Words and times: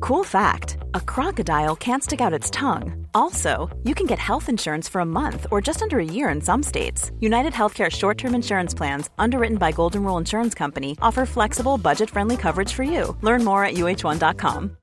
Cool 0.00 0.24
fact 0.24 0.76
a 0.94 1.00
crocodile 1.00 1.76
can't 1.76 2.02
stick 2.02 2.20
out 2.20 2.32
its 2.32 2.50
tongue. 2.50 3.06
Also, 3.14 3.70
you 3.84 3.94
can 3.94 4.06
get 4.06 4.18
health 4.18 4.48
insurance 4.48 4.88
for 4.88 5.00
a 5.00 5.04
month 5.06 5.46
or 5.50 5.60
just 5.60 5.82
under 5.82 5.98
a 5.98 6.04
year 6.04 6.28
in 6.28 6.40
some 6.40 6.62
states. 6.62 7.10
United 7.20 7.52
Healthcare 7.52 7.90
short 7.90 8.18
term 8.18 8.34
insurance 8.34 8.74
plans, 8.74 9.10
underwritten 9.18 9.58
by 9.58 9.72
Golden 9.72 10.02
Rule 10.04 10.18
Insurance 10.18 10.54
Company, 10.54 10.96
offer 11.02 11.26
flexible, 11.26 11.78
budget 11.78 12.10
friendly 12.10 12.36
coverage 12.36 12.72
for 12.72 12.82
you. 12.84 13.16
Learn 13.22 13.44
more 13.44 13.64
at 13.64 13.74
uh1.com. 13.74 14.76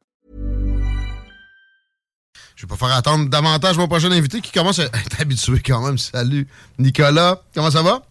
Je 2.56 2.68
vais 2.68 2.70
pas 2.70 2.78
faire 2.78 2.96
attendre 2.96 3.28
davantage 3.28 3.78
mon 3.78 3.88
prochain 3.88 4.12
invité 4.12 4.40
qui 4.40 4.52
commence 4.52 4.78
à 4.80 4.84
être 4.86 5.20
habitué 5.20 5.60
quand 5.66 5.82
même. 5.82 5.98
Salut, 5.98 6.48
Nicolas. 6.78 7.42
Comment 7.56 7.72
ça 7.72 7.82
va? 7.82 8.04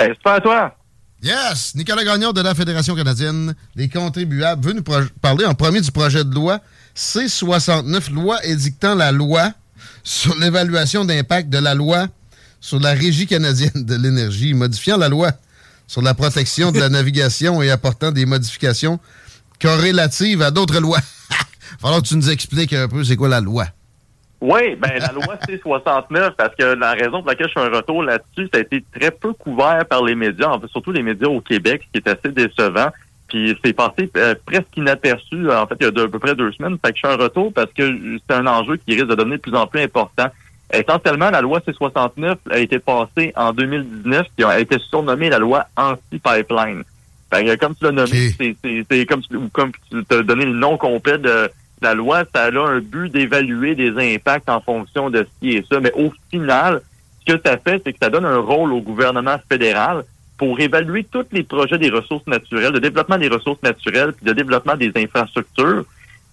Hey, 0.00 0.08
c'est 0.08 0.22
pas 0.22 0.34
à 0.34 0.40
toi. 0.40 0.76
Yes! 1.24 1.74
Nicolas 1.74 2.04
Gagnon 2.04 2.32
de 2.32 2.42
la 2.42 2.54
Fédération 2.54 2.94
canadienne 2.94 3.54
des 3.74 3.88
contribuables 3.88 4.62
veut 4.62 4.74
nous 4.74 4.82
parler 5.22 5.46
en 5.46 5.54
premier 5.54 5.80
du 5.80 5.90
projet 5.90 6.22
de 6.22 6.34
loi 6.34 6.60
C-69, 6.94 8.12
loi 8.12 8.44
édictant 8.44 8.94
la 8.94 9.10
loi 9.10 9.50
sur 10.02 10.36
l'évaluation 10.36 11.06
d'impact 11.06 11.48
de 11.48 11.56
la 11.56 11.72
loi 11.74 12.08
sur 12.60 12.78
la 12.78 12.90
Régie 12.90 13.26
canadienne 13.26 13.86
de 13.86 13.94
l'énergie, 13.94 14.52
modifiant 14.52 14.98
la 14.98 15.08
loi 15.08 15.32
sur 15.86 16.02
la 16.02 16.12
protection 16.12 16.72
de 16.72 16.78
la 16.78 16.88
navigation 16.90 17.62
et 17.62 17.70
apportant 17.70 18.12
des 18.12 18.26
modifications 18.26 19.00
corrélatives 19.62 20.42
à 20.42 20.50
d'autres 20.50 20.78
lois. 20.78 21.00
Falloir 21.80 22.02
que 22.02 22.08
tu 22.08 22.16
nous 22.16 22.28
expliques 22.28 22.74
un 22.74 22.86
peu 22.86 23.02
c'est 23.02 23.16
quoi 23.16 23.30
la 23.30 23.40
loi. 23.40 23.66
Oui, 24.44 24.76
ben 24.76 24.92
la 25.00 25.10
loi 25.12 25.38
C-69, 25.46 26.32
parce 26.36 26.54
que 26.54 26.74
la 26.74 26.92
raison 26.92 27.22
pour 27.22 27.28
laquelle 27.28 27.48
je 27.48 27.54
fais 27.54 27.66
un 27.66 27.74
retour 27.74 28.02
là-dessus, 28.02 28.50
ça 28.52 28.58
a 28.58 28.60
été 28.60 28.84
très 28.92 29.10
peu 29.10 29.32
couvert 29.32 29.86
par 29.86 30.04
les 30.04 30.14
médias, 30.14 30.50
en 30.50 30.60
fait, 30.60 30.66
surtout 30.68 30.92
les 30.92 31.02
médias 31.02 31.28
au 31.28 31.40
Québec, 31.40 31.82
ce 31.86 31.98
qui 31.98 32.06
est 32.06 32.10
assez 32.10 32.30
décevant. 32.30 32.88
Puis 33.26 33.58
c'est 33.64 33.72
passé 33.72 34.10
euh, 34.18 34.34
presque 34.44 34.76
inaperçu, 34.76 35.50
en 35.50 35.66
fait, 35.66 35.76
il 35.80 35.84
y 35.84 35.86
a 35.86 36.04
à 36.04 36.08
peu 36.08 36.18
près 36.18 36.34
deux 36.34 36.52
semaines. 36.52 36.76
Fait 36.84 36.92
que 36.92 36.98
je 36.98 37.00
fais 37.00 37.14
un 37.14 37.16
retour 37.16 37.54
parce 37.54 37.72
que 37.72 38.18
c'est 38.28 38.34
un 38.34 38.46
enjeu 38.46 38.76
qui 38.76 38.92
risque 38.94 39.06
de 39.06 39.14
devenir 39.14 39.38
de 39.38 39.42
plus 39.42 39.54
en 39.54 39.66
plus 39.66 39.80
important. 39.80 40.26
Essentiellement, 40.70 41.30
la 41.30 41.40
loi 41.40 41.60
C-69 41.64 42.36
a 42.50 42.58
été 42.58 42.78
passée 42.78 43.32
en 43.36 43.54
2019 43.54 44.26
et 44.36 44.44
a 44.44 44.60
été 44.60 44.78
surnommée 44.90 45.30
la 45.30 45.38
loi 45.38 45.64
anti-pipeline. 45.76 46.84
comme 47.58 47.74
tu 47.76 47.84
l'as 47.84 47.92
nommé, 47.92 48.30
c'est 48.38 49.06
comme, 49.06 49.22
comme 49.52 49.72
tu 49.90 50.14
as 50.14 50.22
donné 50.22 50.44
le 50.44 50.52
nom 50.52 50.76
complet 50.76 51.16
de 51.16 51.50
la 51.84 51.94
loi, 51.94 52.24
ça 52.34 52.44
a 52.44 52.50
un 52.50 52.80
but 52.80 53.12
d'évaluer 53.12 53.74
des 53.74 54.14
impacts 54.14 54.48
en 54.48 54.60
fonction 54.60 55.10
de 55.10 55.18
ce 55.18 55.40
qui 55.40 55.56
est 55.56 55.68
ça. 55.68 55.78
Mais 55.80 55.92
au 55.92 56.12
final, 56.30 56.80
ce 57.20 57.34
que 57.34 57.40
ça 57.44 57.56
fait, 57.58 57.80
c'est 57.84 57.92
que 57.92 57.98
ça 58.02 58.10
donne 58.10 58.24
un 58.24 58.38
rôle 58.38 58.72
au 58.72 58.80
gouvernement 58.80 59.36
fédéral 59.48 60.04
pour 60.36 60.58
évaluer 60.58 61.04
tous 61.04 61.26
les 61.30 61.44
projets 61.44 61.78
des 61.78 61.90
ressources 61.90 62.26
naturelles, 62.26 62.72
de 62.72 62.80
développement 62.80 63.18
des 63.18 63.28
ressources 63.28 63.62
naturelles, 63.62 64.12
puis 64.14 64.26
de 64.26 64.32
développement 64.32 64.76
des 64.76 64.90
infrastructures, 64.96 65.84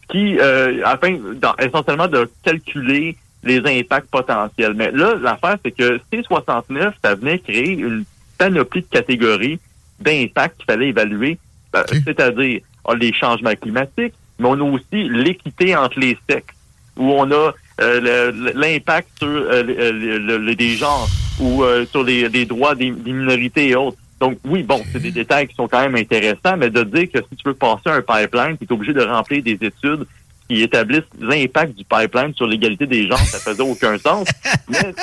qui, 0.09 0.39
euh, 0.39 0.81
afin 0.85 1.17
essentiellement 1.59 2.07
de 2.07 2.29
calculer 2.43 3.15
les 3.43 3.59
impacts 3.79 4.09
potentiels. 4.09 4.73
Mais 4.73 4.91
là, 4.91 5.15
l'affaire, 5.21 5.57
c'est 5.63 5.71
que 5.71 5.99
C69, 6.11 6.93
ça 7.03 7.15
venait 7.15 7.39
créer 7.39 7.71
une 7.71 8.05
panoplie 8.37 8.81
de 8.81 8.87
catégories 8.87 9.59
d'impacts 9.99 10.57
qu'il 10.57 10.65
fallait 10.65 10.89
évaluer, 10.89 11.37
ben, 11.71 11.83
c'est-à-dire 12.05 12.61
ah, 12.85 12.95
les 12.95 13.13
changements 13.13 13.53
climatiques, 13.55 14.13
mais 14.41 14.47
on 14.47 14.59
a 14.59 14.71
aussi 14.71 15.07
l'équité 15.09 15.75
entre 15.75 15.99
les 15.99 16.17
sexes, 16.27 16.55
où 16.97 17.11
on 17.11 17.31
a 17.31 17.53
euh, 17.79 18.31
l'impact 18.55 19.07
sur 19.19 19.27
euh, 19.27 19.63
le, 19.63 20.55
des 20.55 20.75
genres 20.75 21.07
ou 21.39 21.63
euh, 21.63 21.85
sur 21.85 22.03
les, 22.03 22.45
droits 22.45 22.75
des, 22.75 22.91
minorités 22.91 23.69
et 23.69 23.75
autres. 23.75 23.97
Donc 24.19 24.37
oui, 24.45 24.63
bon, 24.63 24.83
c'est 24.91 25.01
des 25.01 25.11
détails 25.11 25.47
qui 25.47 25.55
sont 25.55 25.67
quand 25.67 25.81
même 25.81 25.95
intéressants, 25.95 26.57
mais 26.57 26.69
de 26.69 26.83
dire 26.83 27.07
que 27.11 27.19
si 27.29 27.35
tu 27.35 27.47
veux 27.47 27.53
passer 27.53 27.87
un 27.87 28.01
pipeline, 28.01 28.57
tu 28.57 28.65
es 28.65 28.71
obligé 28.71 28.93
de 28.93 29.03
remplir 29.03 29.41
des 29.43 29.57
études 29.61 30.05
qui 30.47 30.61
établissent 30.61 31.03
l'impact 31.19 31.75
du 31.75 31.85
pipeline 31.85 32.33
sur 32.35 32.45
l'égalité 32.45 32.85
des 32.85 33.07
genres, 33.07 33.19
ça 33.19 33.39
faisait 33.39 33.63
aucun 33.63 33.97
sens. 33.97 34.27
Mais 34.69 34.93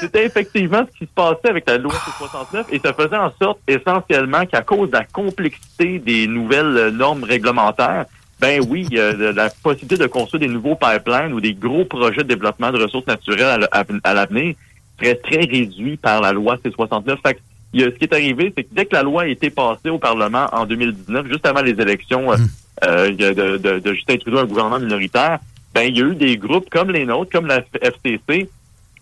c'était 0.00 0.26
effectivement 0.26 0.84
ce 0.92 0.98
qui 0.98 1.06
se 1.06 1.14
passait 1.14 1.48
avec 1.48 1.68
la 1.68 1.78
loi 1.78 1.92
C-69 1.92 2.64
et 2.70 2.78
ça 2.78 2.92
faisait 2.92 3.16
en 3.16 3.32
sorte 3.40 3.58
essentiellement 3.66 4.44
qu'à 4.46 4.62
cause 4.62 4.90
de 4.90 4.96
la 4.96 5.04
complexité 5.04 5.98
des 5.98 6.26
nouvelles 6.26 6.88
normes 6.88 7.24
réglementaires, 7.24 8.06
ben 8.42 8.60
oui, 8.68 8.84
il 8.90 8.96
y 8.96 9.00
a 9.00 9.12
la 9.32 9.50
possibilité 9.50 9.96
de 9.96 10.08
construire 10.08 10.40
des 10.40 10.52
nouveaux 10.52 10.74
pipelines 10.74 11.32
ou 11.32 11.40
des 11.40 11.54
gros 11.54 11.84
projets 11.84 12.24
de 12.24 12.28
développement 12.34 12.72
de 12.72 12.82
ressources 12.82 13.06
naturelles 13.06 13.68
à, 13.70 14.14
l'avenir 14.14 14.56
serait 14.98 15.14
très 15.14 15.42
réduit 15.42 15.96
par 15.96 16.20
la 16.20 16.32
loi 16.32 16.56
C-69. 16.60 17.18
Fait 17.24 17.38
ce 17.72 17.88
qui 17.90 18.04
est 18.04 18.12
arrivé, 18.12 18.52
c'est 18.54 18.64
que 18.64 18.74
dès 18.74 18.86
que 18.86 18.96
la 18.96 19.04
loi 19.04 19.22
a 19.22 19.26
été 19.28 19.48
passée 19.48 19.90
au 19.90 19.98
Parlement 19.98 20.48
en 20.50 20.66
2019, 20.66 21.28
juste 21.28 21.46
avant 21.46 21.62
les 21.62 21.80
élections 21.80 22.32
euh, 22.32 22.36
mmh. 22.36 22.48
euh, 22.84 23.58
de, 23.58 23.78
de, 23.78 23.94
Justin 23.94 24.16
Trudeau, 24.16 24.38
un 24.38 24.46
gouvernement 24.46 24.80
minoritaire, 24.80 25.38
ben 25.72 25.82
il 25.82 25.96
y 25.96 26.02
a 26.02 26.06
eu 26.06 26.16
des 26.16 26.36
groupes 26.36 26.68
comme 26.68 26.90
les 26.90 27.06
nôtres, 27.06 27.30
comme 27.30 27.46
la 27.46 27.62
FCC, 27.80 28.50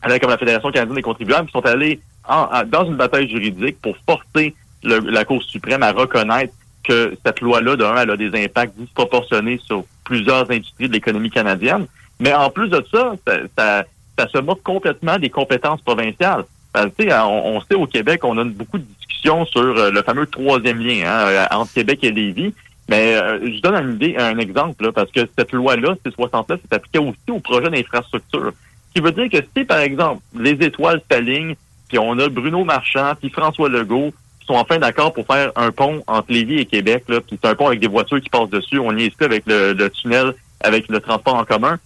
comme 0.03 0.31
la 0.31 0.39
Fédération 0.39 0.71
canadienne 0.71 0.97
des 0.97 1.03
contribuables, 1.03 1.47
qui 1.47 1.53
sont 1.53 1.65
allés 1.65 1.99
dans 2.29 2.85
une 2.85 2.97
bataille 2.97 3.29
juridique 3.29 3.79
pour 3.81 3.97
forcer 4.07 4.55
la 4.83 5.25
Cour 5.25 5.43
suprême 5.43 5.83
à 5.83 5.93
reconnaître 5.93 6.53
que 6.91 7.17
cette 7.25 7.41
loi-là, 7.41 7.77
d'un, 7.77 7.97
elle 7.97 8.11
a 8.11 8.17
des 8.17 8.45
impacts 8.45 8.77
disproportionnés 8.77 9.61
sur 9.65 9.85
plusieurs 10.05 10.51
industries 10.51 10.89
de 10.89 10.93
l'économie 10.93 11.31
canadienne. 11.31 11.87
Mais 12.19 12.35
en 12.35 12.51
plus 12.51 12.69
de 12.69 12.85
ça, 12.93 13.13
ça, 13.57 13.85
se 14.29 14.39
moque 14.39 14.63
complètement 14.63 15.19
des 15.19 15.31
compétences 15.31 15.81
provinciales. 15.81 16.45
On, 16.75 17.43
on, 17.57 17.61
sait 17.63 17.75
au 17.75 17.87
Québec, 17.87 18.23
on 18.25 18.37
a 18.39 18.45
beaucoup 18.45 18.79
de 18.79 18.85
discussions 18.85 19.47
sur 19.47 19.61
euh, 19.63 19.91
le 19.91 20.03
fameux 20.03 20.27
troisième 20.27 20.79
lien 20.79 21.07
hein, 21.07 21.27
euh, 21.27 21.47
entre 21.51 21.73
Québec 21.73 22.01
et 22.03 22.11
Lévis. 22.11 22.55
Mais 22.89 23.15
euh, 23.15 23.39
je 23.43 23.61
donne 23.61 23.99
un 24.19 24.39
exemple, 24.39 24.93
parce 24.93 25.11
que 25.11 25.21
cette 25.39 25.53
loi-là, 25.53 25.95
C-69, 26.05 26.59
c'est 26.63 26.75
appliqué 26.75 26.99
aussi 26.99 27.31
aux 27.31 27.41
projets 27.41 27.71
d'infrastructure. 27.71 28.53
Ce 28.89 28.95
qui 28.95 29.01
veut 29.01 29.13
dire 29.13 29.31
que 29.31 29.47
si, 29.57 29.65
par 29.65 29.79
exemple, 29.79 30.23
les 30.39 30.53
étoiles 30.65 31.01
s'alignent, 31.11 31.55
puis 31.89 31.99
on 31.99 32.19
a 32.19 32.29
Bruno 32.29 32.65
Marchand, 32.65 33.13
puis 33.19 33.31
François 33.31 33.69
Legault, 33.69 34.13
sont 34.51 34.59
enfin 34.59 34.79
d'accord 34.79 35.13
pour 35.13 35.27
faire 35.27 35.53
un 35.57 35.71
pont 35.71 36.03
entre 36.07 36.33
Lévis 36.33 36.61
et 36.61 36.67
Québec. 36.67 37.05
Puis 37.07 37.23
c'est 37.31 37.49
un 37.49 37.55
pont 37.55 37.69
avec 37.69 37.81
des 37.81 37.87
voitures 37.87 38.21
qui 38.21 38.29
passent 38.29 38.51
dessus. 38.51 38.79
On 38.79 38.97
y 38.97 39.05
est 39.05 39.23
avec 39.23 39.45
le, 39.47 39.89
tunnel, 39.89 40.35
avec 40.61 40.89
le 40.89 41.01
transport 41.01 41.37
en 41.37 41.45
commun. 41.45 41.79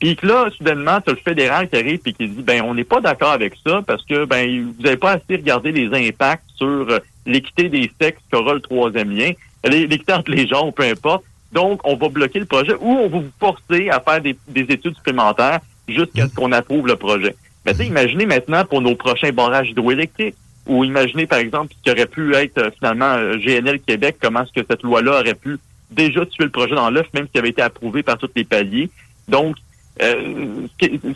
Puis 0.00 0.16
que 0.16 0.26
là, 0.26 0.48
soudainement, 0.56 1.00
tu 1.00 1.10
le 1.10 1.16
fédéral 1.16 1.68
qui 1.68 1.76
arrive 1.76 2.00
et 2.04 2.12
qui 2.12 2.28
dit 2.28 2.42
ben 2.42 2.62
on 2.62 2.74
n'est 2.74 2.84
pas 2.84 3.00
d'accord 3.00 3.32
avec 3.32 3.54
ça 3.66 3.82
parce 3.84 4.04
que 4.04 4.24
ben 4.24 4.72
vous 4.76 4.82
n'avez 4.82 4.96
pas 4.96 5.12
assez 5.12 5.36
regardé 5.36 5.72
les 5.72 6.08
impacts 6.08 6.44
sur 6.56 6.66
euh, 6.66 6.98
l'équité 7.26 7.68
des 7.68 7.90
sexes 8.00 8.22
qu'aura 8.30 8.54
le 8.54 8.60
troisième 8.60 9.10
lien, 9.10 9.32
l'équité 9.64 10.12
entre 10.12 10.30
les 10.30 10.46
gens, 10.46 10.70
peu 10.70 10.84
importe. 10.84 11.24
Donc, 11.50 11.80
on 11.84 11.96
va 11.96 12.08
bloquer 12.08 12.40
le 12.40 12.44
projet 12.44 12.74
ou 12.74 12.90
on 12.90 13.08
va 13.08 13.18
vous 13.18 13.30
forcer 13.40 13.88
à 13.88 14.00
faire 14.00 14.20
des, 14.20 14.36
études 14.54 14.94
supplémentaires 14.94 15.60
jusqu'à 15.88 16.28
ce 16.28 16.34
qu'on 16.34 16.52
approuve 16.52 16.86
le 16.86 16.96
projet. 16.96 17.34
Mais 17.64 17.74
tu 17.74 17.84
imaginez 17.84 18.26
maintenant 18.26 18.64
pour 18.64 18.82
nos 18.82 18.94
prochains 18.94 19.32
barrages 19.32 19.70
hydroélectriques 19.70 20.36
ou 20.68 20.84
imaginez, 20.84 21.26
par 21.26 21.38
exemple, 21.38 21.74
ce 21.76 21.82
qui 21.82 21.90
aurait 21.90 22.06
pu 22.06 22.34
être 22.34 22.58
euh, 22.58 22.70
finalement 22.78 23.14
euh, 23.14 23.38
GNL 23.38 23.80
Québec, 23.80 24.16
comment 24.20 24.42
est-ce 24.42 24.60
que 24.60 24.66
cette 24.68 24.82
loi-là 24.82 25.20
aurait 25.20 25.34
pu 25.34 25.58
déjà 25.90 26.24
tuer 26.26 26.44
le 26.44 26.50
projet 26.50 26.74
dans 26.74 26.90
l'œuf, 26.90 27.06
même 27.14 27.26
s'il 27.26 27.38
avait 27.40 27.48
été 27.48 27.62
approuvé 27.62 28.02
par 28.02 28.18
tous 28.18 28.28
les 28.36 28.44
paliers. 28.44 28.90
Donc, 29.28 29.56
euh, 30.02 30.66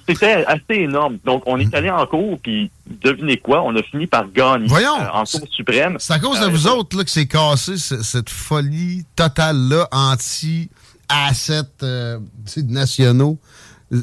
c'était 0.09 0.45
assez 0.47 0.63
énorme. 0.71 1.19
Donc, 1.25 1.43
on 1.47 1.59
est 1.61 1.67
mm. 1.67 1.75
allé 1.75 1.91
en 1.91 2.07
cours, 2.07 2.39
puis 2.43 2.71
devinez 2.87 3.37
quoi, 3.37 3.63
on 3.63 3.77
a 3.77 3.83
fini 3.83 4.07
par 4.07 4.31
gagner 4.33 4.67
Voyons, 4.67 4.97
en 5.13 5.25
Cour 5.25 5.47
suprême. 5.51 5.97
C'est 6.01 6.15
à 6.15 6.19
cause 6.19 6.41
de 6.41 6.47
vous 6.47 6.67
autres 6.67 6.97
là, 6.97 7.05
que 7.05 7.11
c'est 7.11 7.27
cassé 7.27 7.77
cette 7.77 8.31
folie 8.31 9.05
totale-là 9.15 9.87
anti-assets 9.93 11.85
nationaux 12.57 13.39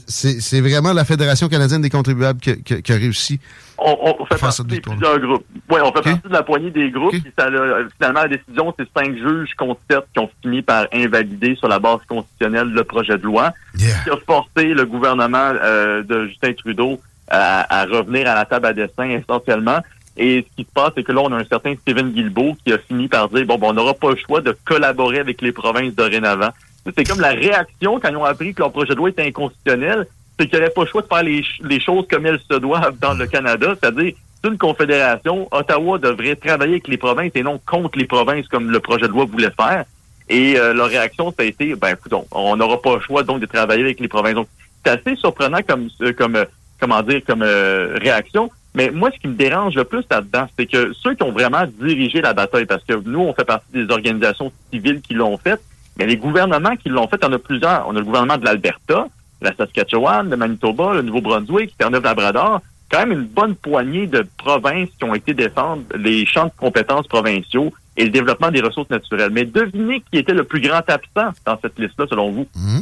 c'est 0.07 0.61
vraiment 0.61 0.93
la 0.93 1.03
Fédération 1.03 1.47
canadienne 1.47 1.81
des 1.81 1.89
contribuables 1.89 2.39
qui, 2.39 2.91
a 2.91 2.95
réussi. 2.95 3.39
On, 3.77 4.25
fait 4.25 4.37
partie 4.37 4.63
de 4.63 4.79
plusieurs 4.79 5.19
groupes. 5.19 5.45
Oui, 5.69 5.79
on 5.81 5.91
fait 5.91 6.01
partie 6.01 6.27
de 6.27 6.33
la 6.33 6.43
poignée 6.43 6.69
des 6.69 6.91
groupes. 6.91 7.15
finalement, 7.15 8.21
la 8.21 8.27
décision, 8.27 8.73
c'est 8.77 8.87
cinq 8.95 9.15
juges 9.17 9.53
contre 9.57 9.79
sept 9.89 10.03
qui 10.13 10.19
ont 10.19 10.29
fini 10.41 10.61
par 10.61 10.87
invalider 10.93 11.55
sur 11.55 11.67
la 11.67 11.79
base 11.79 11.99
constitutionnelle 12.07 12.69
le 12.69 12.83
projet 12.83 13.17
de 13.17 13.23
loi, 13.23 13.53
qui 13.77 14.09
a 14.09 14.17
forcé 14.25 14.65
le 14.65 14.85
gouvernement 14.85 15.53
euh, 15.63 16.03
de 16.03 16.27
Justin 16.27 16.53
Trudeau 16.53 16.99
à, 17.29 17.85
revenir 17.85 18.29
à 18.29 18.35
la 18.35 18.45
table 18.45 18.67
à 18.67 18.73
dessin 18.73 19.09
essentiellement. 19.09 19.79
Et 20.17 20.45
ce 20.49 20.55
qui 20.55 20.67
se 20.67 20.73
passe, 20.73 20.91
c'est 20.95 21.03
que 21.03 21.13
là, 21.13 21.21
on 21.21 21.31
a 21.31 21.37
un 21.37 21.45
certain 21.45 21.73
Stephen 21.81 22.11
Guilbeault 22.11 22.57
qui 22.65 22.73
a 22.73 22.77
fini 22.77 23.07
par 23.07 23.29
dire, 23.29 23.45
bon, 23.45 23.57
bon 23.57 23.69
on 23.69 23.73
n'aura 23.73 23.93
pas 23.93 24.09
le 24.09 24.17
choix 24.17 24.41
de 24.41 24.55
collaborer 24.65 25.19
avec 25.19 25.41
les 25.41 25.53
provinces 25.53 25.95
dorénavant 25.95 26.49
C'est 26.85 27.03
comme 27.03 27.21
la 27.21 27.29
réaction 27.29 27.99
quand 27.99 28.09
ils 28.09 28.17
ont 28.17 28.25
appris 28.25 28.53
que 28.53 28.61
leur 28.61 28.71
projet 28.71 28.93
de 28.93 28.95
loi 28.95 29.09
était 29.09 29.27
inconstitutionnel, 29.27 30.07
c'est 30.37 30.47
qu'ils 30.47 30.59
n'auraient 30.59 30.71
pas 30.71 30.81
le 30.81 30.87
choix 30.87 31.01
de 31.01 31.07
faire 31.07 31.23
les, 31.23 31.43
les 31.63 31.79
choses 31.79 32.05
comme 32.09 32.25
elles 32.25 32.39
se 32.39 32.57
doivent 32.57 32.97
dans 32.99 33.13
le 33.13 33.27
Canada, 33.27 33.75
c'est-à-dire 33.79 34.13
c'est 34.41 34.49
une 34.49 34.57
confédération. 34.57 35.47
Ottawa 35.51 35.97
devrait 35.97 36.35
travailler 36.35 36.73
avec 36.73 36.87
les 36.87 36.97
provinces 36.97 37.31
et 37.35 37.43
non 37.43 37.59
contre 37.65 37.97
les 37.97 38.05
provinces 38.05 38.47
comme 38.47 38.71
le 38.71 38.79
projet 38.79 39.07
de 39.07 39.11
loi 39.11 39.25
voulait 39.25 39.51
faire. 39.51 39.85
Et 40.29 40.57
euh, 40.57 40.73
leur 40.73 40.87
réaction, 40.87 41.33
ça 41.35 41.43
a 41.43 41.45
été, 41.45 41.75
ben, 41.75 41.89
écoute, 41.89 42.13
on 42.31 42.55
n'aura 42.55 42.81
pas 42.81 42.95
le 42.95 43.01
choix 43.01 43.23
donc 43.23 43.41
de 43.41 43.47
travailler 43.47 43.83
avec 43.83 43.99
les 43.99 44.07
provinces. 44.07 44.35
Donc, 44.35 44.47
c'est 44.85 44.91
assez 44.91 45.15
surprenant 45.15 45.59
comme, 45.67 45.89
euh, 46.01 46.13
comme, 46.13 46.35
euh, 46.35 46.45
comment 46.79 47.01
dire, 47.01 47.21
comme 47.25 47.41
réaction. 47.41 48.49
Mais 48.75 48.91
moi, 48.91 49.09
ce 49.11 49.19
qui 49.19 49.27
me 49.27 49.33
dérange 49.33 49.75
le 49.75 49.83
plus 49.83 50.03
là-dedans, 50.09 50.47
c'est 50.57 50.67
que 50.67 50.93
ceux 50.93 51.15
qui 51.15 51.23
ont 51.23 51.31
vraiment 51.31 51.65
dirigé 51.81 52.21
la 52.21 52.33
bataille, 52.33 52.65
parce 52.65 52.83
que 52.83 52.93
nous, 52.93 53.19
on 53.19 53.33
fait 53.33 53.43
partie 53.43 53.71
des 53.73 53.89
organisations 53.91 54.51
civiles 54.71 55.01
qui 55.01 55.15
l'ont 55.15 55.37
fait, 55.37 55.59
mais 55.99 56.05
les 56.05 56.17
gouvernements 56.17 56.75
qui 56.77 56.89
l'ont 56.89 57.07
fait, 57.07 57.23
on 57.25 57.33
a 57.33 57.37
plusieurs. 57.37 57.85
On 57.87 57.95
a 57.95 57.99
le 57.99 58.05
gouvernement 58.05 58.37
de 58.37 58.45
l'Alberta, 58.45 59.07
la 59.41 59.53
Saskatchewan, 59.53 60.29
le 60.29 60.37
Manitoba, 60.37 60.93
le 60.93 61.01
Nouveau-Brunswick, 61.01 61.77
Terre-Neuve-Labrador, 61.77 62.61
quand 62.89 62.99
même 62.99 63.11
une 63.11 63.25
bonne 63.25 63.55
poignée 63.55 64.07
de 64.07 64.25
provinces 64.37 64.89
qui 64.97 65.03
ont 65.03 65.13
été 65.13 65.33
défendre 65.33 65.83
les 65.95 66.25
champs 66.25 66.45
de 66.45 66.51
compétences 66.57 67.05
provinciaux 67.07 67.73
et 67.97 68.05
le 68.05 68.09
développement 68.11 68.49
des 68.49 68.61
ressources 68.61 68.89
naturelles. 68.89 69.31
Mais 69.31 69.43
devinez 69.43 70.01
qui 70.09 70.19
était 70.19 70.33
le 70.33 70.45
plus 70.45 70.61
grand 70.61 70.81
absent 70.87 71.33
dans 71.45 71.59
cette 71.61 71.77
liste-là, 71.77 72.05
selon 72.09 72.31
vous? 72.31 72.47
Mmh. 72.55 72.79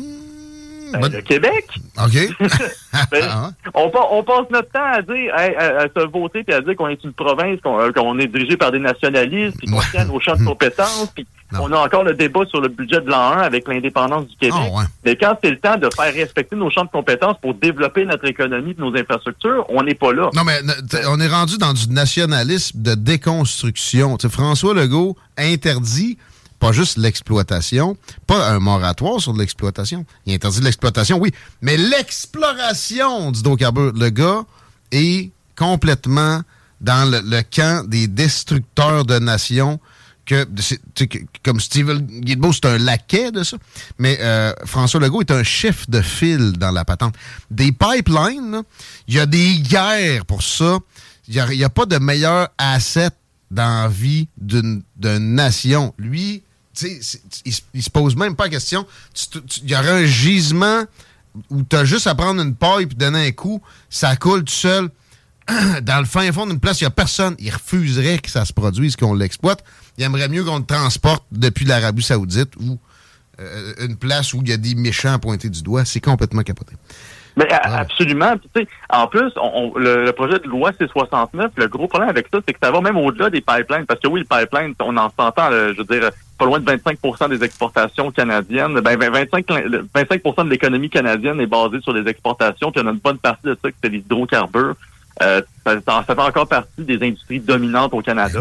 Ben, 0.94 1.10
le 1.10 1.22
Québec. 1.22 1.66
OK. 1.98 2.18
Ben, 3.12 3.54
on, 3.74 3.92
on, 4.12 4.24
passe 4.24 4.50
notre 4.50 4.72
temps 4.72 4.84
à 4.84 5.02
dire, 5.02 5.31
à, 5.34 5.84
se 5.84 6.08
voter 6.08 6.44
et 6.48 6.54
à 6.54 6.62
dire 6.62 6.75
qu'on 6.75 6.88
est 6.88 7.04
une 7.04 7.13
province, 7.13 7.60
qu'on 7.62 7.80
euh, 7.80 8.20
est 8.20 8.28
dirigé 8.28 8.58
par 8.58 8.72
des 8.72 8.80
nationalistes, 8.80 9.58
puis 9.58 9.68
qu'on 9.68 9.81
tient 9.92 10.06
nos 10.06 10.20
champs 10.20 10.36
de 10.36 10.44
compétences, 10.44 11.12
puis 11.13 11.28
on 11.54 11.72
a 11.72 11.78
encore 11.78 12.04
le 12.04 12.14
débat 12.14 12.46
sur 12.50 12.62
le 12.62 12.68
budget 12.68 13.02
de 13.02 13.10
l'an 13.10 13.32
1 13.34 13.38
avec 13.40 13.68
l'indépendance 13.68 14.28
du 14.28 14.36
Québec. 14.36 14.60
Ah, 14.76 14.86
Mais 15.06 15.16
quand 15.16 15.38
c'est 15.42 15.50
le 15.50 15.60
temps 15.60 15.78
de 15.78 15.90
faire 15.96 16.14
respecter 16.14 16.56
nos 16.56 16.70
champs 16.70 16.86
de 16.86 16.90
compétences 16.90 17.38
pour 17.42 17.54
développer 17.54 18.06
notre 18.06 18.26
économie 18.26 18.72
et 18.72 18.82
nos 18.82 18.96
infrastructures, 18.96 19.66
on 19.70 19.84
n'est 19.84 19.96
pas 19.96 20.14
là. 20.14 20.30
Non, 20.34 20.44
mais 20.44 20.60
on 21.08 21.20
est 21.20 21.28
rendu 21.28 21.58
dans 21.58 21.74
du 21.74 21.90
nationalisme 21.90 22.82
de 22.82 22.96
déconstruction. 22.96 24.18
François 24.30 24.74
Legault 24.74 25.16
interdit 25.38 26.18
pas 26.60 26.72
juste 26.72 26.98
l'exploitation, 26.98 27.98
pas 28.26 28.50
un 28.50 28.60
moratoire 28.60 29.22
sur 29.22 29.34
l'exploitation. 29.34 30.06
Il 30.26 30.34
interdit 30.34 30.62
l'exploitation, 30.62 31.20
oui, 31.20 31.32
mais 31.62 31.78
l'exploration 31.78 33.32
d'hydrocarbures. 33.32 33.94
Le 33.94 34.10
gars 34.10 34.44
est 34.92 35.32
complètement 35.56 36.42
dans 36.82 37.10
le, 37.10 37.42
camp 37.42 37.88
des 37.88 38.08
destructeurs 38.08 39.06
de 39.06 39.20
nations 39.20 39.80
que, 40.27 40.45
comme 41.44 41.59
Steven 41.59 42.06
Guilbeault, 42.06 42.53
c'est 42.53 42.65
un 42.65 42.77
laquais 42.77 43.31
de 43.31 43.44
ça. 43.44 43.57
Mais 43.97 44.18
euh, 44.21 44.53
François 44.65 45.00
Legault 45.00 45.21
est 45.21 45.31
un 45.31 45.44
chef 45.44 45.89
de 45.89 46.01
file 46.01 46.53
dans 46.53 46.71
la 46.71 46.85
patente. 46.85 47.15
Des 47.50 47.71
pipelines, 47.71 48.62
il 49.07 49.15
y 49.15 49.19
a 49.19 49.25
des 49.25 49.59
guerres 49.59 50.25
pour 50.25 50.44
ça. 50.44 50.79
Il 51.27 51.33
n'y 51.33 51.63
a, 51.63 51.69
pas 51.69 51.85
de 51.85 51.97
meilleur 51.97 52.50
asset 52.57 53.09
dans 53.50 53.83
la 53.83 53.88
vie 53.88 54.27
d'une 54.38 54.83
nation. 55.01 55.94
Lui, 55.97 56.44
il, 56.81 57.53
il 57.74 57.83
se 57.83 57.89
pose 57.89 58.15
même 58.15 58.35
pas 58.35 58.45
la 58.45 58.51
question. 58.51 58.85
Il 59.63 59.69
y 59.69 59.75
aurait 59.75 60.03
un 60.03 60.06
gisement 60.06 60.83
où 61.50 61.63
tu 61.63 61.75
as 61.75 61.85
juste 61.85 62.07
à 62.07 62.15
prendre 62.15 62.41
une 62.41 62.56
paille 62.56 62.83
et 62.83 62.85
donner 62.85 63.27
un 63.27 63.31
coup, 63.31 63.62
ça 63.89 64.15
coule 64.15 64.44
tout 64.44 64.53
seul. 64.53 64.89
Dans 65.81 66.00
le 66.00 66.06
fin 66.06 66.29
fond 66.31 66.45
d'une 66.45 66.59
place, 66.59 66.81
il 66.81 66.83
n'y 66.83 66.88
a 66.88 66.91
personne. 66.91 67.35
Il 67.39 67.51
refuserait 67.51 68.19
que 68.19 68.29
ça 68.29 68.44
se 68.45 68.53
produise, 68.53 68.95
qu'on 68.95 69.13
l'exploite. 69.13 69.63
Il 69.98 70.04
aimerait 70.04 70.30
mieux 70.30 70.44
qu'on 70.44 70.60
le 70.60 70.66
transporte 70.66 71.26
depuis 71.32 71.66
l'Arabie 71.66 72.04
Saoudite 72.04 72.56
ou 72.58 72.78
euh, 73.40 73.74
une 73.80 73.98
place 73.98 74.34
où 74.34 74.42
il 74.42 74.50
y 74.50 74.54
a 74.54 74.58
des 74.58 74.76
méchants 74.76 75.20
pointés 75.20 75.50
du 75.50 75.62
doigt. 75.64 75.86
C'est 75.86 76.00
complètement 76.00 76.44
capoté. 76.44 76.74
Mais 77.38 77.48
absolument. 77.52 78.34
en 78.90 79.08
plus, 79.08 79.32
le, 79.76 80.10
projet 80.12 80.40
de 80.40 80.48
loi 80.48 80.72
C69, 80.72 81.50
le 81.56 81.68
gros 81.68 81.88
problème 81.88 82.10
avec 82.10 82.28
ça, 82.34 82.40
c'est 82.46 82.54
que 82.54 82.60
ça 82.60 82.72
va 82.72 82.82
même 82.82 82.98
au-delà 82.98 83.30
des 83.30 83.42
pipelines. 83.42 83.86
Parce 83.86 84.00
que 84.00 84.08
oui, 84.08 84.22
le 84.22 84.26
pipeline, 84.26 84.74
on 84.80 84.98
en 84.98 85.12
s'entend, 85.12 85.52
je 85.52 85.78
veux 85.78 85.84
dire, 85.84 86.10
pas 86.40 86.46
loin 86.46 86.60
de 86.60 86.66
25% 86.66 87.30
des 87.30 87.44
exportations 87.44 88.10
canadiennes. 88.10 88.80
Ben, 88.80 88.98
25, 88.98 89.46
25 89.94 90.24
de 90.46 90.50
l'économie 90.50 90.90
canadienne 90.90 91.40
est 91.40 91.46
basée 91.46 91.80
sur 91.82 91.94
les 91.94 92.10
exportations. 92.10 92.72
Puis 92.72 92.82
il 92.82 92.86
y 92.86 92.88
a 92.88 92.92
une 92.92 92.98
bonne 92.98 93.20
partie 93.20 93.46
de 93.46 93.58
ça 93.62 93.70
qui 93.70 93.78
c'est 93.84 93.90
les 93.90 94.00
hydrocarbures. 94.00 94.76
Euh, 95.22 95.42
ça, 95.64 95.80
ça, 95.86 96.04
fait 96.04 96.20
encore 96.20 96.48
partie 96.48 96.84
des 96.84 96.96
industries 96.96 97.40
dominantes 97.40 97.94
au 97.94 98.02
Canada. 98.02 98.40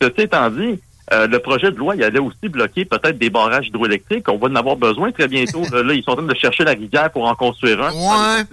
Ceci 0.00 0.22
étant 0.22 0.48
dit, 0.48 0.80
euh, 1.12 1.26
le 1.26 1.38
projet 1.40 1.70
de 1.70 1.76
loi, 1.76 1.96
il 1.96 2.04
allait 2.04 2.20
aussi 2.20 2.48
bloquer 2.48 2.84
peut-être 2.84 3.18
des 3.18 3.30
barrages 3.30 3.66
hydroélectriques. 3.68 4.28
On 4.28 4.38
va 4.38 4.48
en 4.48 4.54
avoir 4.54 4.76
besoin 4.76 5.10
très 5.10 5.28
bientôt. 5.28 5.62
là, 5.72 5.92
ils 5.92 6.02
sont 6.04 6.12
en 6.12 6.16
train 6.16 6.26
de 6.26 6.34
chercher 6.34 6.64
la 6.64 6.72
rivière 6.72 7.10
pour 7.10 7.26
en 7.26 7.34
construire 7.34 7.82
un. 7.82 7.90
Ouais. 7.90 8.44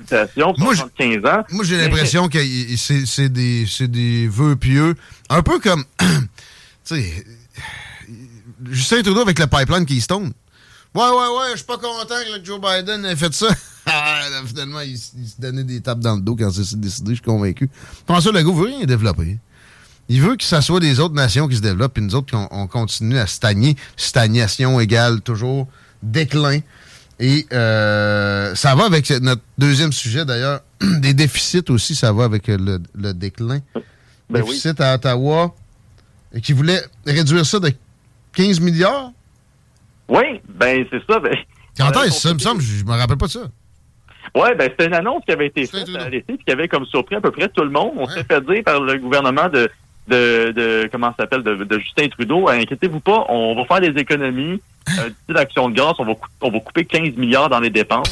Moi, 0.58 0.74
15 0.98 1.26
ans. 1.26 1.44
Moi, 1.52 1.66
j'ai 1.66 1.78
l'impression 1.78 2.28
que 2.30 2.40
c'est 2.78 3.30
des, 3.30 3.66
des 3.82 4.28
vœux 4.28 4.56
pieux. 4.56 4.96
Un 5.30 5.44
peu 5.44 5.60
comme, 5.60 5.84
tu 6.00 6.06
sais, 6.84 7.26
Justin 8.70 9.04
Trudeau 9.04 9.22
avec 9.22 9.38
le 9.40 9.48
pipeline 9.48 9.86
Keystone. 9.86 10.32
Ouais, 10.96 11.04
ouais, 11.04 11.10
ouais, 11.10 11.52
je 11.52 11.58
suis 11.58 11.66
pas 11.66 11.78
content 11.78 12.08
que 12.08 12.44
Joe 12.44 12.60
Biden 12.60 13.06
ait 13.06 13.16
fait 13.16 13.34
ça. 13.34 13.48
Ah, 13.90 14.20
finalement, 14.46 14.82
il, 14.82 14.98
se 14.98 15.12
donnait 15.40 15.64
des 15.64 15.80
tapes 15.80 16.02
dans 16.02 16.16
le 16.16 16.22
dos 16.22 16.36
quand 16.36 16.52
c'est 16.52 16.78
décidé, 16.78 17.12
je 17.12 17.16
suis 17.16 17.24
convaincu. 17.24 17.70
François 18.06 18.34
Legault 18.34 18.54
veut 18.54 18.66
rien 18.66 18.84
développer. 18.84 19.38
Il 20.10 20.22
veut 20.22 20.36
que 20.38 20.44
ce 20.44 20.62
soit 20.62 20.80
des 20.80 21.00
autres 21.00 21.16
nations 21.16 21.48
qui 21.48 21.58
se 21.58 21.62
développent, 21.62 21.98
et 21.98 22.02
nous 22.02 22.16
autres, 22.16 22.34
on, 22.52 22.68
continue 22.68 23.18
à 23.18 23.28
stagner. 23.28 23.76
Stagnation 23.98 24.80
égale 24.80 25.22
toujours 25.22 25.68
déclin. 26.02 26.60
Et 27.20 27.46
euh, 27.52 28.56
ça 28.56 28.76
va 28.76 28.86
avec 28.86 29.10
notre 29.10 29.42
deuxième 29.58 29.92
sujet, 29.92 30.24
d'ailleurs. 30.24 30.62
Des 31.00 31.14
déficits 31.14 31.70
aussi, 31.70 31.96
ça 31.96 32.14
va 32.14 32.24
avec 32.24 32.48
le, 32.48 32.80
déclin. 33.14 33.60
Ben 34.30 34.42
Déficit 34.42 34.80
à 34.80 34.96
Ottawa, 34.96 35.54
et 36.34 36.42
qui 36.42 36.54
voulait 36.54 36.82
réduire 37.06 37.46
ça 37.46 37.60
de 37.60 37.72
15 38.34 38.60
milliards? 38.60 39.12
Oui, 40.08 40.42
ben 40.48 40.86
c'est 40.92 41.02
ça. 41.10 41.20
Ben, 41.20 41.36
Quand 41.78 42.04
est-ce 42.04 42.22
ça? 42.22 42.34
me 42.34 42.40
semble, 42.40 42.62
je 42.62 42.86
me 42.86 42.92
rappelle 42.92 43.18
pas 43.18 43.28
de 43.28 43.32
ça. 43.32 43.48
Oui, 44.36 44.50
ben 44.58 44.70
c'était 44.70 44.88
une 44.88 44.94
annonce 44.94 45.24
qui 45.26 45.32
avait 45.32 45.48
été 45.48 45.66
faite 45.66 45.90
à 45.98 46.10
l'été, 46.10 46.36
puis 46.36 46.46
qui 46.46 46.52
avait 46.52 46.68
comme 46.68 46.86
surpris 46.86 47.16
à 47.16 47.22
peu 47.22 47.32
près 47.32 47.48
tout 47.50 47.64
le 47.64 47.70
monde. 47.70 47.94
On 47.98 48.08
s'est 48.08 48.24
fait 48.24 48.42
dire 48.46 48.64
par 48.64 48.80
le 48.82 48.98
gouvernement 48.98 49.50
de 49.50 49.70
de, 50.08 50.52
de 50.52 50.90
comment 50.92 51.10
ça 51.12 51.24
s'appelle 51.24 51.44
de, 51.44 51.80
Justin 51.80 52.08
Trudeau, 52.08 52.48
inquiétez-vous 52.48 53.00
pas, 53.00 53.26
on 53.30 53.56
va 53.56 53.66
faire 53.66 53.82
des 53.82 54.00
économies. 54.00 54.62
Euh, 55.00 55.04
D'ici 55.10 55.16
l'action 55.30 55.70
de 55.70 55.76
grâce, 55.76 55.96
on 56.00 56.06
va 56.06 56.14
on 56.42 56.50
va 56.50 56.60
couper 56.60 56.86
15 56.86 57.16
milliards 57.18 57.50
dans 57.50 57.60
les 57.60 57.70
dépenses 57.70 58.10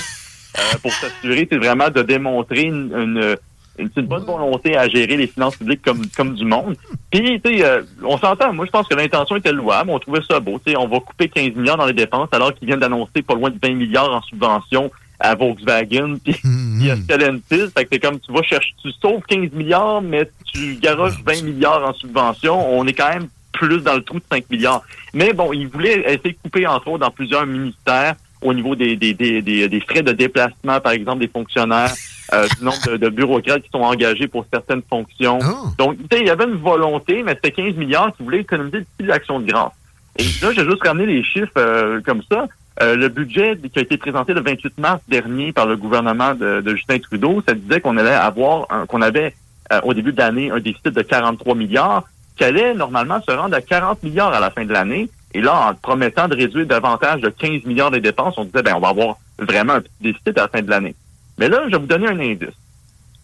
euh, 0.57 0.77
pour 0.81 0.91
s'assurer, 0.91 1.47
c'est 1.49 1.57
vraiment 1.57 1.89
de 1.89 2.01
démontrer 2.01 2.63
une, 2.63 2.91
une, 2.95 3.37
une, 3.77 4.05
bonne 4.05 4.23
volonté 4.23 4.77
à 4.77 4.87
gérer 4.87 5.17
les 5.17 5.27
finances 5.27 5.57
publiques 5.57 5.81
comme 5.81 6.05
comme 6.15 6.33
du 6.33 6.45
monde. 6.45 6.77
Puis, 7.11 7.41
tu 7.43 7.57
sais, 7.57 7.65
euh, 7.65 7.81
on 8.03 8.17
s'entend. 8.17 8.53
Moi, 8.53 8.65
je 8.65 8.71
pense 8.71 8.87
que 8.87 8.95
l'intention 8.95 9.35
était 9.35 9.51
louable. 9.51 9.89
On 9.89 9.99
trouvait 9.99 10.21
ça 10.29 10.39
beau. 10.39 10.59
Tu 10.65 10.71
sais, 10.71 10.77
on 10.77 10.87
va 10.87 10.99
couper 10.99 11.27
15 11.27 11.55
milliards 11.55 11.77
dans 11.77 11.85
les 11.85 11.93
dépenses 11.93 12.29
alors 12.31 12.53
qu'ils 12.53 12.67
viennent 12.67 12.79
d'annoncer 12.79 13.21
pas 13.21 13.33
loin 13.33 13.49
de 13.49 13.57
20 13.61 13.73
milliards 13.73 14.13
en 14.13 14.21
subventions 14.21 14.91
à 15.25 15.35
Volkswagen 15.35 16.17
puis 16.23 16.35
mmh. 16.43 16.89
à 16.89 16.95
Stellantis. 16.97 17.71
Fait 17.75 17.83
que 17.85 17.89
c'est 17.93 17.99
comme 17.99 18.19
tu 18.19 18.31
vas 18.31 18.43
chercher, 18.43 18.73
tu 18.81 18.91
sauves 18.91 19.21
15 19.27 19.51
milliards, 19.51 20.01
mais 20.01 20.29
tu 20.45 20.75
garoches 20.75 21.21
20 21.25 21.43
milliards 21.43 21.87
en 21.87 21.93
subvention. 21.93 22.77
On 22.77 22.85
est 22.85 22.93
quand 22.93 23.09
même 23.09 23.27
plus 23.51 23.79
dans 23.79 23.95
le 23.95 24.03
trou 24.03 24.19
de 24.19 24.25
5 24.31 24.49
milliards. 24.49 24.83
Mais 25.13 25.33
bon, 25.33 25.53
ils 25.53 25.67
voulaient 25.67 26.01
essayer 26.01 26.31
de 26.31 26.37
couper 26.43 26.67
entre 26.67 26.89
autres 26.89 26.99
dans 26.99 27.11
plusieurs 27.11 27.45
ministères 27.45 28.15
au 28.41 28.53
niveau 28.53 28.75
des, 28.75 28.95
des, 28.95 29.13
des, 29.13 29.41
des, 29.41 29.79
frais 29.81 30.03
de 30.03 30.11
déplacement, 30.11 30.79
par 30.79 30.91
exemple, 30.91 31.19
des 31.19 31.27
fonctionnaires, 31.27 31.91
euh, 32.33 32.47
du 32.57 32.63
nombre 32.63 32.97
de, 32.97 33.09
bureaucrates 33.09 33.63
qui 33.63 33.69
sont 33.71 33.79
engagés 33.79 34.27
pour 34.27 34.45
certaines 34.53 34.83
fonctions. 34.87 35.39
Oh. 35.41 35.69
Donc, 35.77 35.97
il 36.11 36.27
y 36.27 36.29
avait 36.29 36.43
une 36.43 36.57
volonté, 36.57 37.23
mais 37.23 37.33
c'était 37.35 37.51
15 37.51 37.75
milliards 37.75 38.15
qui 38.15 38.23
voulaient 38.23 38.41
économiser 38.41 38.85
le 38.99 39.05
l'action 39.05 39.39
de 39.39 39.51
grâce. 39.51 39.71
Et 40.17 40.23
là, 40.41 40.51
j'ai 40.51 40.63
juste 40.63 40.85
ramené 40.85 41.07
les 41.07 41.23
chiffres 41.23 41.51
euh, 41.57 42.01
comme 42.05 42.21
ça. 42.29 42.47
Euh, 42.81 42.95
le 42.95 43.07
budget 43.07 43.57
qui 43.57 43.79
a 43.79 43.81
été 43.81 43.97
présenté 43.97 44.33
le 44.33 44.41
28 44.41 44.77
mars 44.79 45.01
dernier 45.07 45.53
par 45.53 45.65
le 45.65 45.77
gouvernement 45.77 46.35
de, 46.35 46.75
Justin 46.75 46.99
Trudeau, 46.99 47.41
ça 47.47 47.53
disait 47.53 47.79
qu'on 47.79 47.97
allait 47.97 48.09
avoir, 48.09 48.67
qu'on 48.87 49.01
avait 49.01 49.33
euh, 49.71 49.79
au 49.83 49.93
début 49.93 50.11
de 50.11 50.17
l'année 50.17 50.51
un 50.51 50.59
déficit 50.59 50.93
de 50.93 51.01
43 51.01 51.55
milliards, 51.55 52.03
qui 52.35 52.43
allait 52.43 52.73
normalement 52.73 53.21
se 53.21 53.31
rendre 53.31 53.55
à 53.55 53.61
40 53.61 54.03
milliards 54.03 54.33
à 54.33 54.39
la 54.39 54.51
fin 54.51 54.65
de 54.65 54.73
l'année. 54.73 55.09
Et 55.33 55.41
là, 55.41 55.69
en 55.69 55.73
promettant 55.73 56.27
de 56.27 56.35
réduire 56.35 56.65
davantage 56.65 57.21
de 57.21 57.29
15 57.29 57.63
milliards 57.65 57.91
des 57.91 58.01
dépenses, 58.01 58.35
on 58.37 58.45
disait, 58.45 58.61
ben, 58.61 58.75
on 58.75 58.79
va 58.79 58.89
avoir 58.89 59.17
vraiment 59.39 59.73
un 59.73 59.81
petit 59.81 59.91
déficit 60.01 60.37
à 60.37 60.43
la 60.43 60.47
fin 60.49 60.61
de 60.61 60.69
l'année. 60.69 60.95
Mais 61.37 61.49
là, 61.49 61.61
je 61.65 61.71
vais 61.71 61.77
vous 61.77 61.87
donner 61.87 62.07
un 62.07 62.19
indice. 62.19 62.55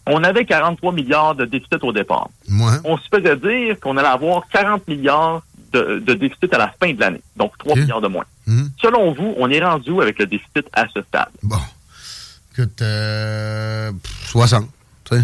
On 0.06 0.24
avait 0.24 0.44
43 0.44 0.92
milliards 0.92 1.34
de 1.34 1.44
déficit 1.44 1.82
au 1.84 1.92
départ. 1.92 2.28
On 2.84 2.96
se 2.96 3.08
faisait 3.14 3.36
dire 3.36 3.78
qu'on 3.80 3.96
allait 3.96 4.08
avoir 4.08 4.48
40 4.48 4.88
milliards 4.88 5.42
de, 5.72 6.14
déficit 6.14 6.52
à 6.54 6.58
la 6.58 6.74
fin 6.80 6.92
de 6.92 7.00
l'année, 7.00 7.22
donc 7.36 7.56
3 7.58 7.76
milliards 7.76 8.00
de 8.00 8.08
moins. 8.08 8.24
Mhm. 8.46 8.70
Selon 8.80 9.12
vous, 9.12 9.34
on 9.36 9.50
est 9.50 9.64
rendu 9.64 9.90
où 9.90 10.00
avec 10.00 10.18
le 10.18 10.26
déficit 10.26 10.66
à 10.72 10.86
ce 10.88 11.02
stade? 11.02 11.28
Bon. 11.42 11.56
Écoute, 12.52 12.82
euh, 12.82 13.90
60, 14.26 14.68
tu 15.04 15.16
sais. 15.16 15.22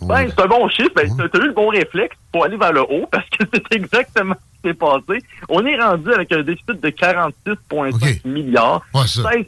Ben, 0.00 0.28
c'est 0.28 0.40
un 0.40 0.46
bon 0.46 0.68
chiffre. 0.68 0.90
Ben, 0.94 1.08
tu 1.14 1.22
as 1.22 1.42
eu 1.42 1.48
le 1.48 1.52
bon 1.52 1.68
réflexe 1.68 2.16
pour 2.32 2.44
aller 2.44 2.56
vers 2.56 2.72
le 2.72 2.82
haut 2.82 3.06
parce 3.10 3.28
que 3.30 3.44
c'est 3.52 3.76
exactement 3.76 4.34
ce 4.34 4.62
qui 4.62 4.68
s'est 4.68 4.74
passé. 4.74 5.24
On 5.48 5.64
est 5.66 5.76
rendu 5.80 6.12
avec 6.12 6.32
un 6.32 6.42
déficit 6.42 6.80
de 6.80 6.88
46,5 6.88 8.26
milliards, 8.26 8.82
16 8.94 9.44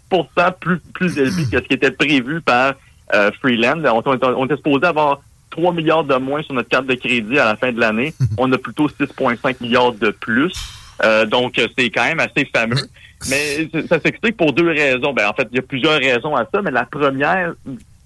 plus, 0.60 0.80
plus 0.92 1.18
élevé 1.18 1.44
que 1.44 1.58
ce 1.58 1.68
qui 1.68 1.74
était 1.74 1.90
prévu 1.90 2.40
par 2.40 2.74
euh, 3.14 3.30
Freeland. 3.40 3.82
On, 3.84 4.02
on, 4.04 4.44
était 4.46 4.56
supposé 4.56 4.86
avoir 4.86 5.20
3 5.50 5.72
milliards 5.72 6.04
de 6.04 6.14
moins 6.16 6.42
sur 6.42 6.54
notre 6.54 6.68
carte 6.68 6.86
de 6.86 6.94
crédit 6.94 7.38
à 7.38 7.44
la 7.44 7.56
fin 7.56 7.72
de 7.72 7.80
l'année. 7.80 8.14
on 8.38 8.50
a 8.52 8.58
plutôt 8.58 8.88
6,5 8.88 9.56
milliards 9.60 9.92
de 9.92 10.10
plus. 10.10 10.52
Euh, 11.04 11.26
donc, 11.26 11.60
c'est 11.76 11.90
quand 11.90 12.04
même 12.04 12.20
assez 12.20 12.44
fameux. 12.44 12.88
Mais 13.28 13.68
ça 13.88 14.00
s'explique 14.00 14.36
pour 14.36 14.52
deux 14.52 14.68
raisons. 14.68 15.12
Ben, 15.12 15.28
en 15.28 15.32
fait, 15.34 15.48
il 15.50 15.56
y 15.56 15.58
a 15.58 15.62
plusieurs 15.62 15.98
raisons 15.98 16.34
à 16.36 16.46
ça, 16.52 16.62
mais 16.62 16.70
la 16.70 16.84
première, 16.84 17.54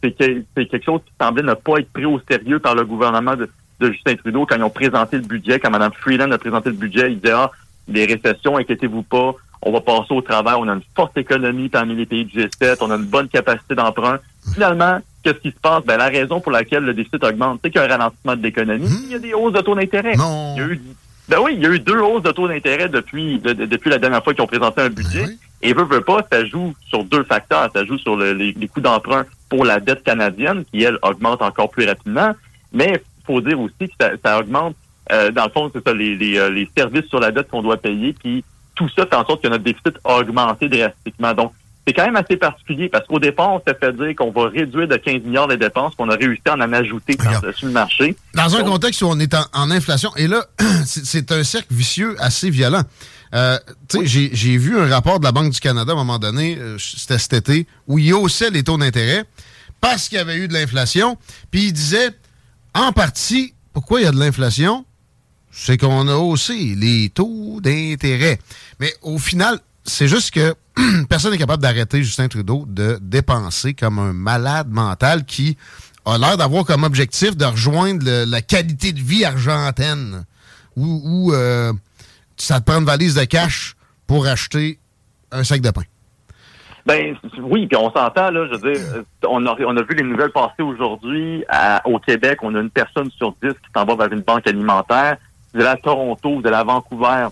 c'est 0.02 0.16
que 0.16 0.42
c'est 0.56 0.66
quelque 0.66 0.84
chose 0.84 1.00
qui 1.06 1.12
semblait 1.20 1.42
ne 1.42 1.54
pas 1.54 1.78
être 1.78 1.92
pris 1.92 2.04
au 2.04 2.20
sérieux 2.28 2.58
par 2.58 2.74
le 2.74 2.84
gouvernement 2.84 3.36
de, 3.36 3.48
Justin 3.80 4.14
Trudeau 4.16 4.46
quand 4.46 4.56
ils 4.56 4.62
ont 4.62 4.70
présenté 4.70 5.16
le 5.18 5.24
budget, 5.24 5.58
quand 5.58 5.70
Mme 5.70 5.92
Freeland 5.92 6.30
a 6.30 6.38
présenté 6.38 6.70
le 6.70 6.76
budget, 6.76 7.12
il 7.12 7.20
disait 7.20 7.34
Ah, 7.34 7.50
les 7.86 8.06
récessions, 8.06 8.56
inquiétez-vous 8.56 9.02
pas, 9.02 9.34
on 9.60 9.72
va 9.72 9.82
passer 9.82 10.14
au 10.14 10.22
travers, 10.22 10.58
on 10.58 10.68
a 10.68 10.72
une 10.72 10.82
forte 10.96 11.18
économie 11.18 11.68
parmi 11.68 11.94
les 11.94 12.06
pays 12.06 12.24
du 12.24 12.40
G7, 12.40 12.78
on 12.80 12.90
a 12.90 12.96
une 12.96 13.04
bonne 13.04 13.28
capacité 13.28 13.74
d'emprunt. 13.74 14.20
Finalement, 14.52 15.00
qu'est-ce 15.22 15.38
qui 15.38 15.50
se 15.50 15.60
passe? 15.60 15.84
Ben, 15.84 15.96
la 15.96 16.08
raison 16.08 16.40
pour 16.40 16.52
laquelle 16.52 16.84
le 16.84 16.94
déficit 16.94 17.22
augmente, 17.24 17.60
c'est 17.62 17.70
qu'il 17.70 17.80
y 17.80 17.84
a 17.84 17.86
un 17.86 17.90
ralentissement 17.90 18.36
de 18.36 18.42
l'économie. 18.42 18.88
Il 19.06 19.12
y 19.12 19.14
a 19.14 19.18
des 19.18 19.34
hausses 19.34 19.52
de 19.52 19.60
taux 19.60 19.74
d'intérêt. 19.74 20.14
Il 20.14 20.58
y 20.58 20.60
a 20.60 20.66
eu 20.66 20.80
ben 21.28 21.38
oui, 21.42 21.54
il 21.56 21.62
y 21.62 21.66
a 21.66 21.70
eu 21.70 21.78
deux 21.78 22.00
hausses 22.00 22.22
de 22.22 22.32
taux 22.32 22.48
d'intérêt 22.48 22.88
depuis 22.88 23.38
depuis 23.38 23.90
la 23.90 23.98
dernière 23.98 24.22
fois 24.22 24.34
qu'ils 24.34 24.42
ont 24.42 24.46
présenté 24.46 24.82
un 24.82 24.90
budget. 24.90 25.24
Ben 25.24 25.36
Et 25.62 25.72
veut, 25.72 25.84
veut 25.84 26.02
pas, 26.02 26.20
ça 26.30 26.44
joue 26.44 26.74
sur 26.88 27.04
deux 27.04 27.24
facteurs. 27.24 27.70
Ça 27.74 27.84
joue 27.84 27.96
sur 27.96 28.16
les, 28.16 28.52
les, 28.52 28.68
coûts 28.68 28.82
d'emprunt 28.82 29.24
pour 29.48 29.64
la 29.64 29.80
dette 29.80 30.02
canadienne, 30.02 30.64
qui, 30.70 30.82
elle, 30.82 30.98
augmente 31.02 31.40
encore 31.40 31.70
plus 31.70 31.86
rapidement. 31.86 32.32
Mais 32.72 33.02
il 33.02 33.26
faut 33.26 33.40
dire 33.40 33.58
aussi 33.58 33.88
que 33.88 34.18
ça, 34.22 34.38
augmente, 34.38 34.76
euh, 35.12 35.30
dans 35.30 35.44
le 35.44 35.50
fond, 35.50 35.70
c'est 35.74 35.82
ça, 35.82 35.94
les, 35.94 36.14
les, 36.14 36.38
euh, 36.38 36.50
les, 36.50 36.68
services 36.76 37.06
sur 37.06 37.20
la 37.20 37.30
dette 37.30 37.48
qu'on 37.48 37.62
doit 37.62 37.78
payer. 37.78 38.12
Puis 38.12 38.44
tout 38.74 38.88
ça 38.90 39.06
fait 39.06 39.16
en 39.16 39.24
sorte 39.24 39.42
que 39.42 39.48
notre 39.48 39.64
déficit 39.64 39.98
a 40.04 40.18
augmenté 40.18 40.68
drastiquement. 40.68 41.32
Donc, 41.32 41.52
c'est 41.86 41.92
quand 41.92 42.04
même 42.04 42.16
assez 42.16 42.36
particulier 42.36 42.88
parce 42.88 43.06
qu'au 43.06 43.18
départ, 43.18 43.52
on 43.52 43.60
s'est 43.66 43.76
fait 43.78 43.92
dire 43.92 44.14
qu'on 44.16 44.30
va 44.30 44.48
réduire 44.48 44.88
de 44.88 44.96
15 44.96 45.22
milliards 45.22 45.48
les 45.48 45.58
dépenses, 45.58 45.94
qu'on 45.94 46.08
a 46.08 46.16
réussi 46.16 46.42
à 46.46 46.54
en 46.54 46.72
ajouter 46.72 47.16
sur 47.54 47.66
le 47.66 47.72
marché. 47.72 48.16
Dans 48.34 48.56
un 48.56 48.64
contexte 48.64 49.02
où 49.02 49.06
on 49.06 49.18
est 49.18 49.34
en, 49.52 49.70
inflation, 49.70 50.10
et 50.16 50.26
là, 50.26 50.46
c'est 50.86 51.30
un 51.30 51.44
cercle 51.44 51.72
vicieux 51.72 52.16
assez 52.18 52.48
violent. 52.48 52.82
Euh, 53.34 53.58
J'ai 54.02 54.56
vu 54.56 54.78
un 54.78 54.86
rapport 54.86 55.18
de 55.18 55.24
la 55.24 55.32
Banque 55.32 55.52
du 55.52 55.60
Canada 55.60 55.92
à 55.92 55.94
un 55.94 55.98
moment 55.98 56.18
donné, 56.18 56.56
euh, 56.58 56.78
c'était 56.78 57.18
cet 57.18 57.32
été, 57.34 57.66
où 57.86 57.98
il 57.98 58.14
haussait 58.14 58.50
les 58.50 58.62
taux 58.62 58.78
d'intérêt 58.78 59.24
parce 59.80 60.08
qu'il 60.08 60.16
y 60.16 60.20
avait 60.20 60.36
eu 60.36 60.48
de 60.48 60.54
l'inflation. 60.54 61.18
Puis 61.50 61.66
il 61.66 61.72
disait, 61.72 62.10
en 62.72 62.92
partie, 62.92 63.52
pourquoi 63.74 64.00
il 64.00 64.04
y 64.04 64.06
a 64.06 64.12
de 64.12 64.18
l'inflation? 64.18 64.86
C'est 65.50 65.76
qu'on 65.76 66.08
a 66.08 66.16
haussé 66.16 66.74
les 66.76 67.10
taux 67.10 67.60
d'intérêt. 67.60 68.38
Mais 68.80 68.94
au 69.02 69.18
final, 69.18 69.60
c'est 69.84 70.08
juste 70.08 70.30
que 70.30 70.54
personne 71.08 71.32
n'est 71.32 71.38
capable 71.38 71.62
d'arrêter 71.62 72.02
Justin 72.02 72.28
Trudeau 72.28 72.64
de 72.66 72.98
dépenser 73.00 73.74
comme 73.74 73.98
un 73.98 74.12
malade 74.12 74.68
mental 74.70 75.24
qui 75.24 75.56
a 76.04 76.18
l'air 76.18 76.36
d'avoir 76.36 76.64
comme 76.64 76.84
objectif 76.84 77.36
de 77.36 77.44
rejoindre 77.44 78.24
la 78.26 78.42
qualité 78.42 78.92
de 78.92 79.00
vie 79.00 79.24
argentine 79.24 80.24
où, 80.76 81.32
euh, 81.32 81.72
ça 82.36 82.60
te 82.60 82.64
prend 82.64 82.80
une 82.80 82.84
valise 82.84 83.14
de 83.14 83.24
cash 83.24 83.76
pour 84.06 84.26
acheter 84.26 84.78
un 85.30 85.44
sac 85.44 85.60
de 85.60 85.70
pain. 85.70 85.82
Ben 86.84 87.16
oui, 87.40 87.66
puis 87.66 87.76
on 87.76 87.90
s'entend 87.92 88.30
là. 88.30 88.46
Je 88.46 88.58
veux 88.58 88.72
dire, 88.72 89.04
on 89.26 89.46
a, 89.46 89.56
on 89.60 89.76
a 89.76 89.82
vu 89.82 89.94
les 89.94 90.02
nouvelles 90.02 90.32
passer 90.32 90.62
aujourd'hui 90.62 91.44
au 91.84 91.98
Québec. 92.00 92.40
On 92.42 92.54
a 92.54 92.60
une 92.60 92.70
personne 92.70 93.10
sur 93.12 93.34
dix 93.42 93.52
qui 93.52 93.70
s'en 93.74 93.84
va 93.84 93.94
vers 93.94 94.12
une 94.12 94.20
banque 94.20 94.46
alimentaire. 94.46 95.16
De 95.54 95.62
la 95.62 95.76
Toronto, 95.76 96.42
de 96.42 96.48
la 96.50 96.64
Vancouver, 96.64 97.28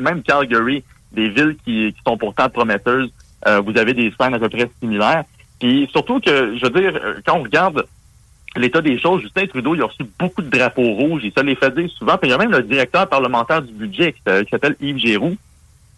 même 0.00 0.22
Calgary 0.22 0.82
des 1.16 1.28
villes 1.30 1.56
qui, 1.64 1.94
sont 2.06 2.16
pourtant 2.16 2.48
prometteuses, 2.48 3.10
euh, 3.48 3.60
vous 3.60 3.76
avez 3.76 3.94
des 3.94 4.12
scènes 4.18 4.34
à 4.34 4.38
peu 4.38 4.48
près 4.48 4.70
similaires. 4.80 5.24
Puis 5.58 5.88
surtout 5.90 6.20
que, 6.20 6.56
je 6.56 6.66
veux 6.66 6.80
dire, 6.80 7.00
euh, 7.02 7.14
quand 7.26 7.38
on 7.38 7.42
regarde 7.42 7.86
l'état 8.54 8.80
des 8.80 8.98
choses, 8.98 9.22
Justin 9.22 9.46
Trudeau, 9.46 9.74
il 9.74 9.82
a 9.82 9.86
reçu 9.86 10.04
beaucoup 10.18 10.42
de 10.42 10.50
drapeaux 10.50 10.92
rouges, 10.92 11.22
il 11.24 11.32
se 11.32 11.42
les 11.42 11.56
fait 11.56 11.74
dire 11.74 11.90
souvent. 11.90 12.16
Puis 12.18 12.28
il 12.28 12.32
y 12.32 12.34
a 12.34 12.38
même 12.38 12.52
le 12.52 12.62
directeur 12.62 13.08
parlementaire 13.08 13.62
du 13.62 13.72
budget 13.72 14.12
qui, 14.12 14.50
s'appelle 14.50 14.76
Yves 14.80 14.98
Giroux. 14.98 15.36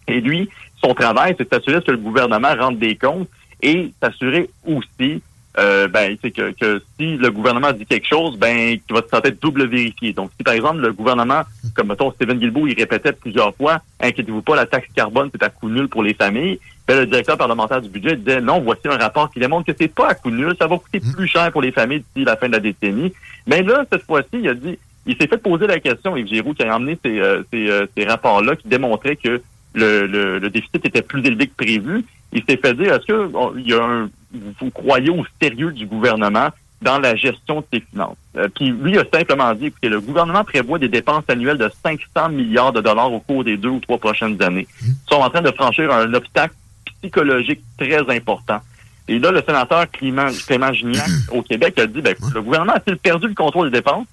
Et 0.07 0.21
lui, 0.21 0.49
son 0.83 0.93
travail, 0.93 1.35
c'est 1.37 1.43
de 1.43 1.55
s'assurer 1.55 1.83
que 1.83 1.91
le 1.91 1.97
gouvernement 1.97 2.55
rentre 2.57 2.79
des 2.79 2.95
comptes 2.95 3.29
et 3.61 3.91
s'assurer 4.01 4.49
aussi 4.65 5.21
euh, 5.57 5.87
ben, 5.87 6.15
c'est 6.21 6.31
que, 6.31 6.51
que, 6.51 6.81
si 6.97 7.17
le 7.17 7.31
gouvernement 7.31 7.71
dit 7.71 7.85
quelque 7.85 8.07
chose, 8.07 8.37
ben, 8.37 8.77
tu 8.87 8.93
vas 8.93 9.01
te 9.01 9.27
être 9.27 9.41
double 9.41 9.67
vérifié. 9.67 10.13
Donc, 10.13 10.29
si 10.37 10.43
par 10.43 10.53
exemple 10.53 10.79
le 10.79 10.93
gouvernement, 10.93 11.41
comme 11.75 11.87
mettons 11.87 12.11
Stephen 12.11 12.37
Guilbeault, 12.37 12.67
il 12.67 12.75
répétait 12.75 13.13
plusieurs 13.13 13.55
fois, 13.55 13.81
inquiétez-vous 13.99 14.43
pas, 14.43 14.55
la 14.55 14.67
taxe 14.67 14.87
carbone 14.95 15.29
c'est 15.31 15.43
à 15.43 15.49
coût 15.49 15.69
nul 15.69 15.87
pour 15.87 16.03
les 16.03 16.13
familles. 16.13 16.59
Ben, 16.87 16.99
le 16.99 17.05
directeur 17.07 17.37
parlementaire 17.37 17.81
du 17.81 17.89
budget 17.89 18.15
disait 18.15 18.41
non, 18.41 18.61
voici 18.61 18.87
un 18.87 18.97
rapport 18.97 19.31
qui 19.31 19.39
démontre 19.39 19.65
que 19.65 19.77
c'est 19.77 19.93
pas 19.93 20.09
à 20.09 20.15
coût 20.15 20.31
nul, 20.31 20.55
ça 20.57 20.67
va 20.67 20.77
coûter 20.77 20.99
plus 20.99 21.27
cher 21.27 21.51
pour 21.51 21.61
les 21.61 21.71
familles 21.71 22.03
d'ici 22.15 22.25
la 22.25 22.37
fin 22.37 22.47
de 22.47 22.53
la 22.53 22.59
décennie. 22.59 23.13
Mais 23.47 23.63
là, 23.63 23.85
cette 23.91 24.03
fois-ci, 24.03 24.29
il 24.33 24.49
a 24.49 24.53
dit, 24.53 24.77
il 25.07 25.17
s'est 25.17 25.27
fait 25.27 25.37
poser 25.37 25.65
la 25.65 25.79
question, 25.79 26.15
Yves 26.15 26.27
Giroux, 26.27 26.53
qui 26.53 26.63
a 26.63 26.75
emmené 26.75 26.97
ces, 27.03 27.19
euh, 27.19 27.41
ces, 27.51 27.69
euh, 27.69 27.87
ces 27.97 28.05
rapports-là 28.05 28.55
qui 28.55 28.67
démontraient 28.67 29.15
que 29.15 29.41
le, 29.73 30.05
le, 30.05 30.39
le, 30.39 30.49
déficit 30.49 30.85
était 30.85 31.01
plus 31.01 31.25
élevé 31.25 31.47
que 31.47 31.55
prévu. 31.55 32.05
Il 32.33 32.43
s'est 32.47 32.57
fait 32.57 32.73
dire, 32.75 32.93
est-ce 32.93 33.05
que 33.05 33.29
il 33.57 33.67
y 33.67 33.73
a 33.73 33.83
un, 33.83 34.09
vous 34.33 34.69
croyez 34.71 35.09
au 35.09 35.25
sérieux 35.41 35.71
du 35.71 35.85
gouvernement 35.85 36.49
dans 36.81 36.99
la 36.99 37.15
gestion 37.15 37.59
de 37.59 37.65
ses 37.73 37.79
finances. 37.91 38.17
Euh, 38.37 38.47
puis 38.53 38.69
lui 38.69 38.97
a 38.97 39.03
simplement 39.11 39.53
dit, 39.53 39.65
écoutez, 39.65 39.89
le 39.89 39.99
gouvernement 39.99 40.43
prévoit 40.43 40.79
des 40.79 40.87
dépenses 40.87 41.25
annuelles 41.27 41.57
de 41.57 41.69
500 41.83 42.29
milliards 42.29 42.71
de 42.71 42.81
dollars 42.81 43.11
au 43.11 43.19
cours 43.19 43.43
des 43.43 43.57
deux 43.57 43.69
ou 43.69 43.79
trois 43.79 43.97
prochaines 43.97 44.41
années. 44.41 44.67
Ils 44.81 44.93
sont 45.09 45.19
en 45.19 45.29
train 45.29 45.41
de 45.41 45.51
franchir 45.51 45.91
un 45.91 46.13
obstacle 46.13 46.55
psychologique 47.01 47.61
très 47.77 48.09
important. 48.09 48.59
Et 49.07 49.19
là, 49.19 49.31
le 49.31 49.41
sénateur 49.41 49.89
Clément, 49.91 50.27
Clément 50.47 50.71
Gignac 50.71 51.09
au 51.31 51.41
Québec 51.41 51.77
a 51.79 51.87
dit, 51.87 52.01
ben, 52.01 52.15
le 52.33 52.41
gouvernement 52.41 52.73
a-t-il 52.73 52.97
perdu 52.97 53.27
le 53.27 53.33
contrôle 53.33 53.71
des 53.71 53.77
dépenses? 53.77 54.05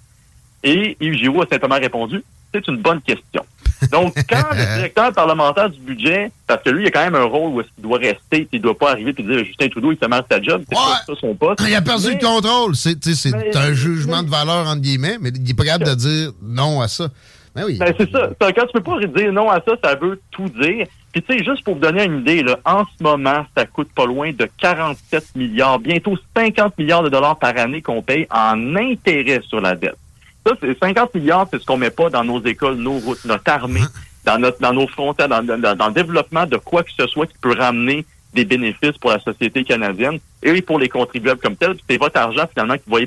Et 0.65 0.97
Yves 1.01 1.15
Giroux 1.15 1.43
a 1.43 1.47
simplement 1.47 1.77
répondu, 1.77 2.25
c'est 2.53 2.67
une 2.67 2.79
bonne 2.79 3.01
question. 3.03 3.45
Donc, 3.93 4.15
quand 4.29 4.43
le 4.53 4.77
directeur 4.77 5.13
parlementaire 5.13 5.71
du 5.71 5.81
budget, 5.81 6.31
parce 6.47 6.63
que 6.63 6.71
lui, 6.71 6.85
il 6.85 6.87
a 6.89 6.91
quand 6.91 7.05
même 7.05 7.15
un 7.15 7.25
rôle 7.25 7.53
où 7.53 7.61
il 7.61 7.83
doit 7.83 7.99
rester, 7.99 8.49
il 8.53 8.59
ne 8.59 8.63
doit 8.63 8.79
pas 8.79 8.93
arriver 8.93 9.15
et 9.17 9.23
dire 9.23 9.45
Justin 9.45 9.69
Trudeau, 9.69 9.93
il 9.93 9.99
fait 9.99 10.09
mal 10.09 10.25
sa 10.31 10.41
job, 10.43 10.63
c'est 10.69 10.75
pas 10.75 11.03
ça 11.07 11.13
son 11.21 11.35
poste. 11.35 11.61
Il 11.67 11.75
a 11.75 11.83
perdu 11.83 12.13
le 12.13 12.19
contrôle. 12.19 12.75
C'est 12.75 13.57
un 13.57 13.73
jugement 13.73 14.23
de 14.23 14.31
valeur, 14.31 14.67
entre 14.67 14.81
guillemets, 14.81 15.19
mais 15.21 15.31
il 15.31 15.43
n'est 15.43 15.55
pas 15.55 15.65
capable 15.65 15.91
de 15.91 15.95
dire 15.95 16.33
non 16.43 16.81
à 16.81 16.89
ça. 16.89 17.09
Ben 17.55 17.65
oui. 17.65 17.79
Ben, 17.79 17.95
c'est 17.99 18.11
ça. 18.11 18.29
Quand 18.39 18.67
tu 18.67 18.73
peux 18.75 18.83
pas 18.83 18.99
dire 19.07 19.33
non 19.33 19.51
à 19.51 19.63
ça, 19.67 19.73
ça 19.83 19.95
veut 19.95 20.21
tout 20.31 20.49
dire. 20.49 20.87
Puis 21.13 21.23
tu 21.23 21.39
sais, 21.39 21.43
juste 21.43 21.65
pour 21.65 21.75
vous 21.75 21.81
donner 21.81 22.05
une 22.05 22.21
idée, 22.21 22.43
là, 22.43 22.59
en 22.67 22.85
ce 22.85 23.03
moment, 23.03 23.47
ça 23.57 23.65
coûte 23.65 23.89
pas 23.95 24.05
loin 24.05 24.33
de 24.33 24.47
47 24.59 25.35
milliards, 25.35 25.79
bientôt 25.79 26.19
50 26.37 26.77
milliards 26.77 27.03
de 27.03 27.09
dollars 27.09 27.39
par 27.39 27.57
année 27.57 27.81
qu'on 27.81 28.03
paye 28.03 28.27
en 28.31 28.77
intérêt 28.77 29.41
sur 29.49 29.63
la 29.63 29.75
dette. 29.75 29.97
Ça, 30.47 30.53
c'est 30.61 30.79
50 30.79 31.13
milliards, 31.17 31.49
c'est 31.51 31.61
ce 31.61 31.67
qu'on 31.67 31.77
met 31.77 31.91
pas 31.91 32.09
dans 32.09 32.23
nos 32.23 32.41
écoles, 32.45 32.77
nos 32.77 32.99
routes, 32.99 33.25
notre 33.25 33.51
armée, 33.51 33.81
dans 34.25 34.39
notre, 34.39 34.61
dans 34.61 34.73
nos 34.73 34.87
frontières, 34.87 35.29
dans, 35.29 35.43
dans, 35.43 35.77
dans, 35.77 35.89
le 35.89 35.93
développement 35.93 36.47
de 36.47 36.57
quoi 36.57 36.85
que 36.85 36.91
ce 36.97 37.05
soit 37.09 37.27
qui 37.27 37.35
peut 37.41 37.57
ramener 37.59 38.07
des 38.33 38.45
bénéfices 38.45 38.97
pour 39.01 39.11
la 39.11 39.19
société 39.19 39.65
canadienne 39.65 40.21
et 40.45 40.63
pour 40.63 40.79
les 40.79 40.89
contribuables 40.89 41.41
comme 41.41 41.57
tels. 41.57 41.77
C'est 41.91 41.99
votre 41.99 42.21
argent 42.21 42.47
finalement 42.53 42.77
qui 42.77 42.89
va 42.89 43.01
y 43.01 43.07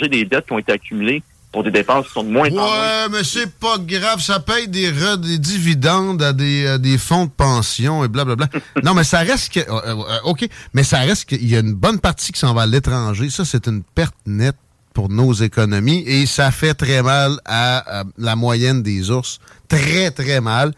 des 0.00 0.24
dettes 0.24 0.46
qui 0.46 0.52
ont 0.52 0.58
été 0.58 0.72
accumulées 0.72 1.22
pour 1.52 1.62
des 1.62 1.70
dépenses 1.70 2.06
qui 2.06 2.12
sont 2.14 2.24
de 2.24 2.30
moins 2.30 2.48
en 2.48 2.52
moins. 2.52 2.64
Ouais, 2.80 3.08
mais 3.10 3.24
c'est 3.24 3.50
pas 3.58 3.76
grave. 3.78 4.20
Ça 4.22 4.40
paye 4.40 4.68
des, 4.68 4.90
re- 4.90 5.18
des 5.20 5.38
dividendes 5.38 6.22
à 6.22 6.32
des, 6.32 6.66
à 6.66 6.78
des 6.78 6.96
fonds 6.96 7.26
de 7.26 7.30
pension 7.30 8.02
et 8.02 8.08
blablabla. 8.08 8.48
non, 8.82 8.94
mais 8.94 9.04
ça 9.04 9.18
reste 9.18 9.52
que. 9.52 9.60
euh, 9.60 9.64
euh, 9.84 10.18
OK, 10.24 10.48
mais 10.72 10.82
ça 10.82 11.00
reste 11.00 11.26
qu'il 11.26 11.46
y 11.46 11.54
a 11.54 11.60
une 11.60 11.74
bonne 11.74 12.00
partie 12.00 12.32
qui 12.32 12.40
s'en 12.40 12.54
va 12.54 12.62
à 12.62 12.66
l'étranger. 12.66 13.28
Ça, 13.28 13.44
c'est 13.44 13.66
une 13.66 13.82
perte 13.82 14.14
nette 14.24 14.56
pour 14.94 15.10
nos 15.10 15.32
économies 15.34 16.02
et 16.06 16.24
ça 16.26 16.50
fait 16.50 16.74
très 16.74 17.02
mal 17.02 17.38
à, 17.44 18.00
à 18.00 18.04
la 18.16 18.34
moyenne 18.34 18.82
des 18.82 19.10
ours. 19.10 19.38
Très, 19.68 20.10
très 20.10 20.40
mal. 20.40 20.72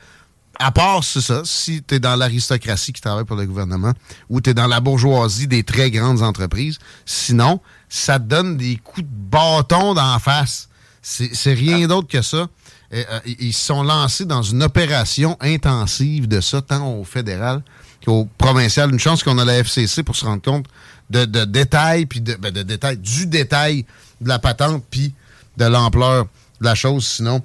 À 0.61 0.71
part, 0.71 1.03
c'est 1.03 1.21
ça, 1.21 1.43
si 1.45 1.83
tu 1.83 1.97
es 1.97 1.99
dans 2.01 2.15
l'aristocratie 2.15 2.93
qui 2.93 3.01
travaille 3.01 3.25
pour 3.25 3.35
le 3.37 3.45
gouvernement 3.45 3.93
ou 4.29 4.41
tu 4.41 4.51
es 4.51 4.55
dans 4.55 4.69
la 4.69 4.79
bourgeoisie 4.81 5.49
des 5.49 5.65
très 5.65 5.91
grandes 5.91 6.23
entreprises. 6.23 6.79
Sinon, 7.05 7.61
ça 7.95 8.19
te 8.19 8.25
donne 8.25 8.57
des 8.57 8.77
coups 8.77 9.07
de 9.07 9.13
bâton 9.31 9.95
d'en 9.95 10.19
face. 10.19 10.69
C'est 11.01 11.53
rien 11.53 11.87
d'autre 11.87 12.09
que 12.09 12.23
ça. 12.23 12.49
Et, 12.91 13.05
euh, 13.09 13.21
ils 13.39 13.53
se 13.53 13.67
sont 13.67 13.85
lancés 13.85 14.25
dans 14.25 14.43
une 14.43 14.65
opération 14.65 15.37
intensive 15.41 16.27
de 16.27 16.41
ça, 16.41 16.61
tant 16.61 16.99
au 16.99 17.05
fédéral 17.05 17.63
qu'au 18.05 18.29
provincial. 18.37 18.91
Une 18.91 18.99
chance 18.99 19.23
qu'on 19.23 19.39
a 19.39 19.45
la 19.45 19.59
FCC 19.59 20.03
pour 20.03 20.17
se 20.17 20.25
rendre 20.25 20.43
compte 20.43 20.67
de, 21.09 21.25
de 21.25 21.45
détails, 21.45 22.07
puis 22.07 22.21
de, 22.21 22.35
ben, 22.35 22.51
de 22.51 22.63
détails, 22.63 22.97
du 22.97 23.27
détail 23.27 23.85
de 24.21 24.29
la 24.29 24.41
patente, 24.41 24.83
puis 24.91 25.15
de 25.57 25.65
l'ampleur 25.65 26.25
de 26.61 26.65
la 26.65 26.75
chose. 26.75 27.07
Sinon, 27.07 27.43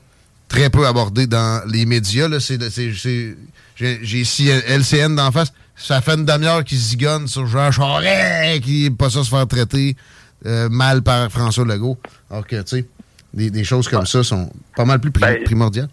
très 0.48 0.72
peu 0.72 0.88
abordé 0.88 1.28
dans 1.28 1.62
les 1.68 1.86
médias. 1.86 2.28
J'ai 2.40 4.20
ici 4.20 4.48
LCN 4.48 5.16
d'en 5.16 5.32
face. 5.32 5.54
Ça 5.76 6.02
fait 6.02 6.16
une 6.16 6.26
demi-heure 6.26 6.64
qu'ils 6.64 6.80
zigonne 6.80 7.28
sur 7.28 7.46
Jean 7.46 7.72
Charest, 7.72 8.64
qui 8.64 8.84
n'est 8.84 8.90
pas 8.90 9.12
ça 9.12 9.24
se 9.24 9.30
faire 9.30 9.48
traiter 9.48 9.96
euh, 10.46 10.70
mal 10.70 11.02
par 11.02 11.30
François 11.32 11.66
Legault. 11.66 11.98
Alors 12.30 12.46
que, 12.48 12.56
tu 12.62 12.78
sais, 12.78 12.86
des, 13.34 13.50
des 13.50 13.64
choses 13.64 13.88
comme 13.88 14.06
ça 14.06 14.24
sont 14.24 14.52
pas 14.76 14.86
mal 14.86 15.00
plus 15.00 15.12
Ben, 15.12 15.44
primordiales. 15.44 15.90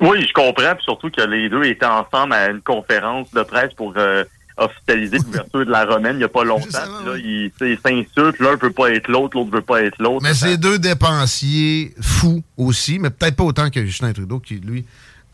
Oui, 0.00 0.24
je 0.26 0.32
comprends, 0.32 0.74
puis 0.74 0.84
surtout 0.84 1.10
que 1.10 1.22
les 1.22 1.48
deux 1.48 1.64
étaient 1.64 1.84
ensemble 1.86 2.32
à 2.32 2.50
une 2.50 2.60
conférence 2.60 3.30
de 3.32 3.42
presse 3.42 3.72
pour 3.74 3.94
euh, 3.96 4.22
officialiser 4.56 5.18
l'ouverture 5.18 5.66
de 5.66 5.70
la 5.70 5.84
romaine 5.84 6.14
il 6.14 6.18
n'y 6.18 6.24
a 6.24 6.28
pas 6.28 6.44
longtemps. 6.44 6.78
Là, 7.04 7.16
ils 7.16 7.50
s'insultent, 7.84 8.38
l'un 8.38 8.56
veut 8.56 8.70
pas 8.70 8.90
être 8.90 9.08
l'autre, 9.08 9.36
l'autre 9.36 9.50
veut 9.50 9.62
pas 9.62 9.82
être 9.82 9.98
l'autre. 9.98 10.22
Mais 10.22 10.34
c'est 10.34 10.56
deux 10.56 10.78
dépensiers 10.78 11.94
fous 12.00 12.42
aussi, 12.56 12.98
mais 12.98 13.10
peut-être 13.10 13.36
pas 13.36 13.44
autant 13.44 13.70
que 13.70 13.84
Justin 13.84 14.12
Trudeau, 14.12 14.38
qui, 14.38 14.56
lui, 14.56 14.84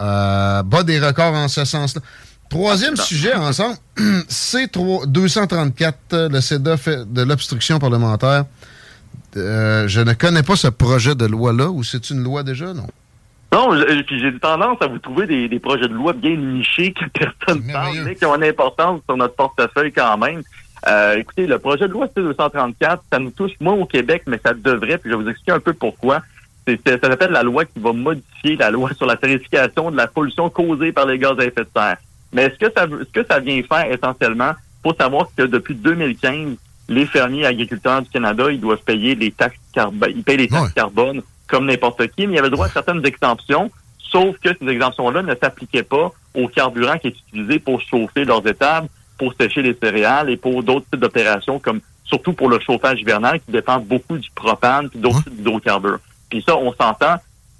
euh, 0.00 0.62
bat 0.62 0.82
des 0.82 0.98
records 0.98 1.34
en 1.34 1.48
ce 1.48 1.64
sens-là. 1.64 2.00
Troisième 2.58 2.96
sujet 2.96 3.34
ensemble, 3.34 3.76
C234, 4.28 5.92
euh, 6.12 6.28
le 6.28 6.40
CEDA 6.40 6.76
fait 6.76 7.12
de 7.12 7.22
l'obstruction 7.22 7.78
parlementaire. 7.78 8.44
Euh, 9.36 9.88
je 9.88 10.00
ne 10.00 10.12
connais 10.12 10.42
pas 10.44 10.54
ce 10.56 10.68
projet 10.68 11.14
de 11.16 11.26
loi-là, 11.26 11.68
ou 11.68 11.82
c'est 11.82 12.10
une 12.10 12.22
loi 12.22 12.42
déjà, 12.44 12.72
non? 12.72 12.86
Non, 13.52 13.74
je- 13.76 14.02
puis 14.02 14.20
j'ai 14.20 14.36
tendance 14.38 14.78
à 14.80 14.86
vous 14.86 14.98
trouver 14.98 15.26
des, 15.26 15.48
des 15.48 15.58
projets 15.58 15.88
de 15.88 15.94
loi 15.94 16.12
bien 16.12 16.36
nichés 16.36 16.92
que 16.92 17.04
personne 17.06 17.66
ne 17.66 17.72
parle, 17.72 17.96
mais 18.04 18.14
qui 18.14 18.24
ont 18.24 18.34
une 18.36 18.44
importance 18.44 19.00
sur 19.08 19.16
notre 19.16 19.34
portefeuille 19.34 19.92
quand 19.92 20.16
même. 20.18 20.42
Euh, 20.86 21.16
écoutez, 21.18 21.46
le 21.46 21.58
projet 21.58 21.88
de 21.88 21.92
loi 21.92 22.06
C234, 22.16 22.98
ça 23.12 23.18
nous 23.18 23.30
touche 23.30 23.52
moins 23.60 23.74
au 23.74 23.86
Québec, 23.86 24.22
mais 24.26 24.40
ça 24.44 24.54
devrait, 24.54 24.98
puis 24.98 25.10
je 25.10 25.16
vais 25.16 25.22
vous 25.24 25.28
expliquer 25.28 25.52
un 25.52 25.60
peu 25.60 25.72
pourquoi. 25.72 26.20
C'est- 26.68 26.80
c'est- 26.86 27.00
ça 27.02 27.08
s'appelle 27.10 27.32
la 27.32 27.42
loi 27.42 27.64
qui 27.64 27.80
va 27.80 27.92
modifier 27.92 28.56
la 28.56 28.70
loi 28.70 28.90
sur 28.96 29.06
la 29.06 29.16
tarification 29.16 29.90
de 29.90 29.96
la 29.96 30.06
pollution 30.06 30.48
causée 30.50 30.92
par 30.92 31.06
les 31.06 31.18
gaz 31.18 31.38
à 31.38 31.44
effet 31.44 31.62
de 31.62 31.68
serre. 31.74 31.96
Mais 32.34 32.50
ce 32.50 32.66
que 32.66 32.72
ça, 32.76 32.84
veut- 32.86 33.04
ce 33.06 33.20
que 33.20 33.26
ça 33.26 33.38
vient 33.40 33.62
faire 33.62 33.90
essentiellement, 33.90 34.52
faut 34.82 34.92
savoir 34.94 35.28
que 35.34 35.44
depuis 35.44 35.74
2015, 35.74 36.56
les 36.88 37.06
fermiers 37.06 37.46
agriculteurs 37.46 38.02
du 38.02 38.10
Canada, 38.10 38.50
ils 38.50 38.60
doivent 38.60 38.82
payer 38.84 39.14
les 39.14 39.30
taxes 39.30 39.56
carbone. 39.72 40.10
Ils 40.14 40.22
payent 40.22 40.36
les 40.36 40.48
taxes 40.48 40.64
Ouais. 40.64 40.72
carbone 40.74 41.22
comme 41.46 41.64
n'importe 41.66 42.06
qui, 42.08 42.26
mais 42.26 42.34
il 42.34 42.36
y 42.36 42.38
avait 42.38 42.48
le 42.48 42.54
droit 42.56 42.66
à 42.66 42.70
certaines 42.70 43.04
exemptions, 43.06 43.70
sauf 43.98 44.36
que 44.38 44.50
ces 44.60 44.68
exemptions-là 44.68 45.22
ne 45.22 45.34
s'appliquaient 45.34 45.82
pas 45.84 46.12
au 46.34 46.48
carburant 46.48 46.98
qui 46.98 47.06
est 47.08 47.16
utilisé 47.28 47.58
pour 47.60 47.80
chauffer 47.80 48.24
leurs 48.24 48.46
étables, 48.46 48.88
pour 49.16 49.32
sécher 49.40 49.62
les 49.62 49.74
céréales 49.80 50.28
et 50.28 50.36
pour 50.36 50.62
d'autres 50.62 50.86
types 50.90 51.00
d'opérations, 51.00 51.58
comme 51.58 51.80
surtout 52.04 52.32
pour 52.34 52.48
le 52.50 52.58
chauffage 52.60 53.00
hivernal 53.00 53.40
qui 53.40 53.52
dépend 53.52 53.78
beaucoup 53.78 54.18
du 54.18 54.28
propane 54.34 54.90
puis 54.90 54.98
d'autres 54.98 55.16
Ouais. 55.18 55.22
types 55.22 55.36
d'hydrocarbures. 55.36 56.00
Puis 56.28 56.42
ça, 56.42 56.56
on 56.56 56.72
s'entend, 56.72 57.16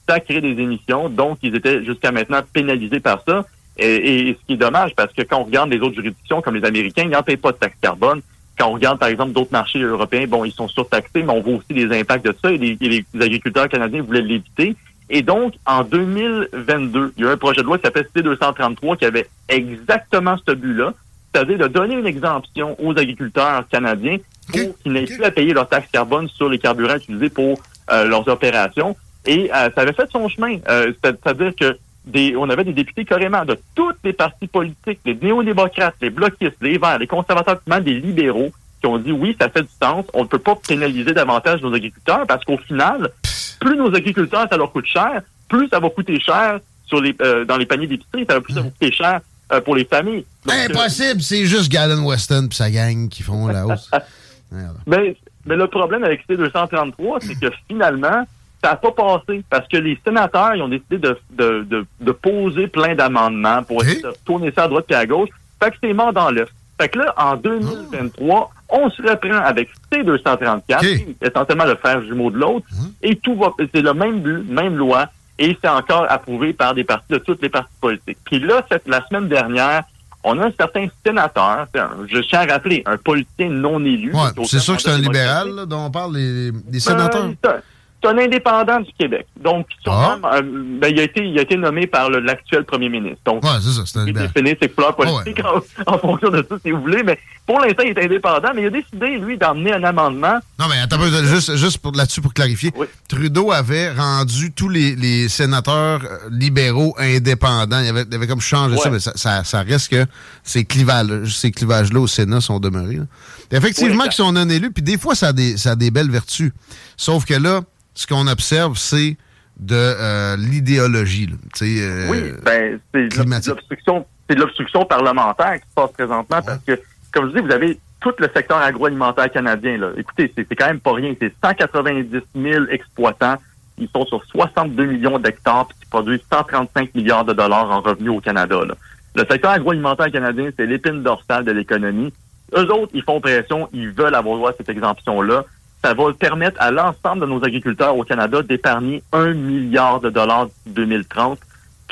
ça 0.08 0.20
crée 0.20 0.40
des 0.40 0.60
émissions, 0.60 1.08
donc 1.08 1.38
ils 1.42 1.54
étaient 1.54 1.82
jusqu'à 1.84 2.10
maintenant 2.12 2.40
pénalisés 2.52 3.00
par 3.00 3.22
ça. 3.26 3.44
Et, 3.76 4.28
et 4.28 4.34
ce 4.40 4.46
qui 4.46 4.52
est 4.54 4.56
dommage, 4.56 4.94
parce 4.94 5.12
que 5.12 5.22
quand 5.22 5.38
on 5.40 5.44
regarde 5.44 5.70
les 5.70 5.80
autres 5.80 5.94
juridictions, 5.96 6.40
comme 6.42 6.54
les 6.56 6.64
Américains, 6.64 7.02
ils 7.04 7.10
n'en 7.10 7.22
payent 7.22 7.36
pas 7.36 7.52
de 7.52 7.56
taxe 7.56 7.76
carbone. 7.80 8.20
Quand 8.56 8.68
on 8.68 8.72
regarde, 8.74 8.98
par 9.00 9.08
exemple, 9.08 9.32
d'autres 9.32 9.50
marchés 9.52 9.80
européens, 9.80 10.26
bon, 10.28 10.44
ils 10.44 10.52
sont 10.52 10.68
surtaxés, 10.68 11.22
mais 11.24 11.30
on 11.32 11.40
voit 11.40 11.54
aussi 11.54 11.72
les 11.72 11.98
impacts 11.98 12.24
de 12.24 12.34
ça 12.40 12.52
et 12.52 12.56
les, 12.58 12.76
et 12.80 12.88
les 12.88 13.04
agriculteurs 13.20 13.68
canadiens 13.68 14.02
voulaient 14.02 14.22
l'éviter. 14.22 14.76
Et 15.10 15.22
donc, 15.22 15.54
en 15.66 15.82
2022, 15.82 17.12
il 17.16 17.24
y 17.24 17.26
a 17.26 17.30
eu 17.30 17.32
un 17.32 17.36
projet 17.36 17.60
de 17.62 17.66
loi 17.66 17.78
qui 17.78 17.82
s'appelle 17.82 18.06
C233 18.16 18.96
qui 18.96 19.04
avait 19.04 19.26
exactement 19.48 20.36
ce 20.46 20.52
but-là, 20.54 20.92
c'est-à-dire 21.34 21.58
de 21.58 21.66
donner 21.66 21.94
une 21.96 22.06
exemption 22.06 22.76
aux 22.80 22.92
agriculteurs 22.96 23.66
canadiens 23.68 24.18
pour 24.52 24.78
qu'ils 24.78 24.92
n'aient 24.92 25.04
plus 25.04 25.24
à 25.24 25.30
payer 25.30 25.52
leur 25.52 25.68
taxe 25.68 25.88
carbone 25.92 26.28
sur 26.28 26.48
les 26.48 26.58
carburants 26.58 26.96
utilisés 26.96 27.30
pour 27.30 27.60
euh, 27.90 28.04
leurs 28.04 28.26
opérations. 28.28 28.96
Et 29.26 29.50
euh, 29.52 29.68
ça 29.74 29.80
avait 29.82 29.92
fait 29.92 30.08
son 30.10 30.28
chemin. 30.28 30.58
Euh, 30.68 30.92
c'est- 31.02 31.16
C'est-à-dire 31.22 31.52
que 31.58 31.76
des, 32.06 32.36
on 32.36 32.48
avait 32.50 32.64
des 32.64 32.72
députés 32.72 33.04
carrément 33.04 33.44
de 33.44 33.58
toutes 33.74 33.96
les 34.04 34.12
partis 34.12 34.46
politiques, 34.46 35.00
les 35.04 35.14
néo-démocrates, 35.14 35.94
les 36.00 36.10
bloquistes, 36.10 36.56
les 36.60 36.78
verts, 36.78 36.98
les 36.98 37.06
conservateurs, 37.06 37.60
des 37.80 37.94
libéraux, 37.94 38.52
qui 38.80 38.86
ont 38.86 38.98
dit 38.98 39.12
oui, 39.12 39.36
ça 39.40 39.48
fait 39.48 39.62
du 39.62 39.68
sens, 39.82 40.04
on 40.12 40.22
ne 40.22 40.28
peut 40.28 40.38
pas 40.38 40.56
pénaliser 40.56 41.12
davantage 41.14 41.62
nos 41.62 41.72
agriculteurs 41.72 42.26
parce 42.26 42.44
qu'au 42.44 42.58
final, 42.58 43.10
plus 43.58 43.76
nos 43.76 43.94
agriculteurs, 43.94 44.46
ça 44.50 44.56
leur 44.56 44.70
coûte 44.72 44.86
cher, 44.86 45.22
plus 45.48 45.68
ça 45.68 45.80
va 45.80 45.88
coûter 45.88 46.20
cher 46.20 46.60
sur 46.86 47.00
les, 47.00 47.16
euh, 47.22 47.44
dans 47.46 47.56
les 47.56 47.64
paniers 47.64 47.86
d'épicerie, 47.86 48.26
ça 48.28 48.34
va 48.34 48.40
plus 48.42 48.52
ça 48.52 48.60
va 48.60 48.68
coûter 48.68 48.92
cher 48.92 49.20
euh, 49.52 49.60
pour 49.62 49.74
les 49.74 49.86
familles. 49.86 50.26
Donc, 50.44 50.54
euh, 50.54 50.68
Impossible, 50.68 51.22
c'est 51.22 51.46
juste 51.46 51.72
Galen 51.72 52.00
Weston 52.00 52.48
et 52.50 52.54
sa 52.54 52.70
gang 52.70 53.08
qui 53.08 53.22
font 53.22 53.46
la 53.48 53.66
hausse. 53.66 53.90
Mais, 54.86 55.16
mais 55.46 55.56
le 55.56 55.66
problème 55.66 56.04
avec 56.04 56.28
C233, 56.28 57.26
c'est 57.26 57.40
que 57.40 57.52
finalement, 57.66 58.24
ça 58.64 58.70
n'a 58.70 58.76
pas 58.76 58.92
passé 58.92 59.42
parce 59.50 59.68
que 59.68 59.76
les 59.76 59.98
sénateurs 60.04 60.54
ils 60.54 60.62
ont 60.62 60.68
décidé 60.68 60.96
de, 60.98 61.18
de, 61.32 61.62
de, 61.68 61.86
de 62.00 62.12
poser 62.12 62.66
plein 62.68 62.94
d'amendements 62.94 63.62
pour 63.62 63.82
essayer 63.84 64.00
de 64.02 64.12
tourner 64.24 64.50
ça 64.52 64.64
à 64.64 64.68
droite 64.68 64.86
et 64.88 64.94
à 64.94 65.04
gauche. 65.06 65.28
Fait 65.62 65.70
que 65.70 65.76
c'est 65.82 65.92
mort 65.92 66.12
dans 66.12 66.30
l'œuf. 66.30 66.48
Fait 66.80 66.88
que 66.88 66.98
là, 66.98 67.14
en 67.16 67.36
2023, 67.36 68.50
on 68.70 68.90
se 68.90 69.02
reprend 69.02 69.36
avec 69.38 69.68
C234, 69.92 70.76
Ok. 70.78 70.80
qui 70.80 70.86
est 71.20 71.28
essentiellement 71.28 71.64
le 71.66 71.76
frère 71.76 72.02
jumeau 72.02 72.30
de 72.30 72.38
l'autre, 72.38 72.66
Mhm. 72.72 72.92
et 73.02 73.16
tout 73.16 73.36
va, 73.36 73.52
c'est 73.72 73.80
le 73.82 73.94
même 73.94 74.20
but, 74.20 74.48
même 74.50 74.76
loi, 74.76 75.06
et 75.38 75.56
c'est 75.60 75.68
encore 75.68 76.06
approuvé 76.08 76.52
par 76.52 76.74
des 76.74 76.84
partis 76.84 77.12
de 77.12 77.18
toutes 77.18 77.42
les 77.42 77.48
partis 77.48 77.70
politiques. 77.80 78.18
Puis 78.24 78.40
là, 78.40 78.64
cette, 78.70 78.88
la 78.88 79.06
semaine 79.06 79.28
dernière, 79.28 79.84
on 80.24 80.38
a 80.40 80.46
un 80.46 80.52
certain 80.58 80.86
sénateur, 81.06 81.66
je 82.08 82.18
tiens 82.20 82.40
à 82.40 82.52
rappeler, 82.54 82.82
un 82.86 82.96
politicien 82.96 83.50
non 83.50 83.78
élu. 83.84 84.12
Ouais, 84.12 84.30
c'est 84.46 84.58
sûr 84.58 84.74
que 84.76 84.82
c'est 84.82 84.90
un 84.90 84.98
libéral 84.98 85.50
là, 85.54 85.66
dont 85.66 85.84
on 85.86 85.90
parle, 85.90 86.16
les, 86.16 86.50
les 86.72 86.80
sénateurs. 86.80 87.26
Euh, 87.46 87.58
c'est 88.04 88.08
un- 88.08 88.18
indépendant 88.24 88.80
du 88.80 88.90
Québec. 88.98 89.26
Donc, 89.42 89.66
son 89.84 89.90
Ah. 89.92 90.18
nom, 90.22 90.28
euh, 90.32 90.42
ben, 90.80 90.88
il, 90.92 91.00
a 91.00 91.02
été, 91.02 91.24
il 91.24 91.38
a 91.38 91.42
été 91.42 91.56
nommé 91.56 91.86
par 91.86 92.10
l'actuel 92.10 92.64
premier 92.64 92.88
ministre. 92.88 93.18
Donc, 93.24 93.42
Ouais, 93.44 93.50
ça, 93.60 93.82
c'est 93.86 93.98
un 93.98 94.02
il 94.02 94.06
libéral. 94.08 94.30
définit 94.34 94.56
ses 94.60 94.68
couleurs 94.68 94.94
politiques 94.96 95.40
Ah 95.44 95.54
en, 95.86 95.94
en 95.94 95.98
fonction 95.98 96.30
de 96.30 96.44
ça, 96.48 96.56
si 96.64 96.70
vous 96.70 96.80
voulez. 96.80 97.02
Mais 97.02 97.18
pour 97.46 97.60
l'instant, 97.60 97.82
il 97.84 97.90
est 97.98 98.04
indépendant. 98.04 98.48
Mais 98.54 98.62
il 98.62 98.66
a 98.66 98.70
décidé, 98.70 99.18
lui, 99.18 99.36
d'emmener 99.38 99.72
un 99.72 99.84
amendement. 99.84 100.38
Non, 100.58 100.66
mais 100.68 100.78
attends, 100.82 100.98
juste, 101.24 101.56
juste 101.56 101.78
pour, 101.78 101.92
là-dessus 101.92 102.20
pour 102.20 102.32
clarifier. 102.34 102.72
Oui. 102.76 102.86
Trudeau 103.08 103.52
avait 103.52 103.90
rendu 103.92 104.52
tous 104.52 104.68
les, 104.68 104.94
les 104.96 105.28
sénateurs 105.28 106.00
euh, 106.04 106.18
libéraux 106.30 106.94
indépendants. 106.98 107.80
Il 107.80 107.88
avait, 107.88 108.04
il 108.08 108.14
avait 108.14 108.26
comme 108.26 108.40
changé 108.40 108.76
ça, 108.78 108.90
mais 108.90 109.00
ça, 109.00 109.12
ça, 109.16 109.44
ça 109.44 109.62
reste 109.62 109.90
que 109.90 110.06
ces 110.42 110.64
clivages, 110.64 111.34
ces 111.36 111.50
clivages-là 111.50 112.00
au 112.00 112.06
Sénat 112.06 112.40
sont 112.40 112.60
demeurés. 112.60 112.96
là. 112.96 113.04
Effectivement, 113.50 114.02
Oui, 114.04 114.08
qu'ils 114.08 114.12
sont 114.24 114.32
non 114.32 114.48
élus, 114.48 114.70
puis 114.72 114.82
des 114.82 114.98
fois, 114.98 115.14
ça 115.14 115.28
a, 115.28 115.32
des, 115.32 115.56
ça 115.56 115.72
a 115.72 115.76
des 115.76 115.90
belles 115.90 116.10
vertus. 116.10 116.50
Sauf 116.96 117.24
que 117.24 117.34
là, 117.34 117.60
ce 117.94 118.06
qu'on 118.06 118.26
observe, 118.26 118.76
c'est 118.76 119.16
de 119.58 119.74
euh, 119.76 120.36
l'idéologie. 120.36 121.28
euh, 121.62 122.08
oui, 122.10 122.32
ben, 122.44 122.80
c'est 122.92 123.16
l'obstruction, 123.46 124.06
c'est 124.28 124.36
l'obstruction 124.36 124.84
parlementaire 124.84 125.54
qui 125.54 125.68
se 125.68 125.74
passe 125.74 125.92
présentement 125.92 126.42
parce 126.42 126.58
que, 126.66 126.80
comme 127.12 127.30
je 127.30 127.36
dis, 127.36 127.46
vous 127.46 127.52
avez 127.52 127.78
tout 128.00 128.12
le 128.18 128.28
secteur 128.34 128.58
agroalimentaire 128.58 129.30
canadien. 129.30 129.78
Là. 129.78 129.90
Écoutez, 129.96 130.32
c'est 130.36 130.54
quand 130.54 130.66
même 130.66 130.80
pas 130.80 130.92
rien. 130.92 131.14
C'est 131.18 131.32
190 131.42 132.20
000 132.34 132.64
exploitants. 132.70 133.36
Ils 133.78 133.88
sont 133.88 134.04
sur 134.06 134.22
62 134.26 134.84
millions 134.84 135.18
d'hectares 135.18 135.68
qui 135.80 135.86
produisent 135.88 136.24
135 136.30 136.94
milliards 136.94 137.24
de 137.24 137.32
dollars 137.32 137.70
en 137.70 137.80
revenus 137.80 138.10
au 138.10 138.20
Canada. 138.20 138.60
Là. 138.66 138.74
Le 139.14 139.24
secteur 139.24 139.52
agroalimentaire 139.52 140.10
canadien, 140.10 140.50
c'est 140.56 140.66
l'épine 140.66 141.02
dorsale 141.02 141.44
de 141.44 141.52
l'économie. 141.52 142.12
Eux 142.56 142.70
autres, 142.70 142.92
ils 142.94 143.02
font 143.02 143.20
pression, 143.20 143.68
ils 143.72 143.90
veulent 143.90 144.14
avoir 144.14 144.36
droit 144.36 144.50
à 144.50 144.54
cette 144.56 144.68
exemption-là. 144.68 145.44
Ça 145.84 145.92
va 145.92 146.14
permettre 146.14 146.56
à 146.62 146.70
l'ensemble 146.70 147.20
de 147.20 147.26
nos 147.26 147.44
agriculteurs 147.44 147.94
au 147.94 148.04
Canada 148.04 148.42
d'épargner 148.42 149.02
un 149.12 149.34
milliard 149.34 150.00
de 150.00 150.08
dollars 150.08 150.46
d'ici 150.46 150.74
2030. 150.74 151.38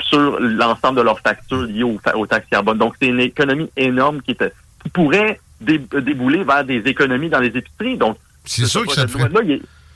sur 0.01 0.39
l'ensemble 0.39 0.97
de 0.97 1.03
leurs 1.03 1.19
factures 1.19 1.61
liées 1.61 1.83
aux, 1.83 1.99
aux 2.15 2.25
taxes 2.25 2.47
carbone. 2.49 2.79
Donc, 2.79 2.95
c'est 2.99 3.09
une 3.09 3.19
économie 3.19 3.69
énorme 3.77 4.23
qui, 4.23 4.31
est, 4.31 4.53
qui 4.81 4.89
pourrait 4.89 5.39
débouler 5.61 6.43
vers 6.43 6.63
des 6.63 6.79
économies 6.87 7.29
dans 7.29 7.39
les 7.39 7.55
épiceries. 7.55 7.97
Donc, 7.97 8.17
c'est 8.43 8.65
sûr 8.65 8.83
que 8.87 8.93
ça 8.93 9.07
ferait... 9.07 9.29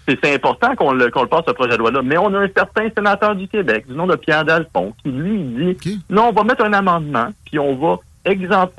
c'est 0.08 0.36
important 0.36 0.76
qu'on 0.76 0.92
le, 0.92 1.10
qu'on 1.10 1.24
le 1.24 1.28
passe, 1.28 1.46
ce 1.48 1.54
projet 1.54 1.72
de 1.72 1.78
loi-là. 1.78 2.04
Mais 2.04 2.20
on 2.20 2.32
a 2.36 2.38
un 2.38 2.50
certain 2.56 2.90
sénateur 2.96 3.36
du 3.36 3.48
Québec, 3.48 3.88
du 3.88 3.96
nom 3.96 4.06
de 4.06 4.16
Pierre 4.16 4.46
Dalphon, 4.46 4.94
qui 5.02 5.10
lui 5.10 5.40
dit 5.40 6.00
non, 6.12 6.30
on 6.30 6.34
va 6.34 6.44
mettre 6.44 6.64
un 6.64 6.74
amendement, 6.74 7.30
puis 7.46 7.58
on 7.58 7.76
va 7.76 7.98
exemple, 8.26 8.74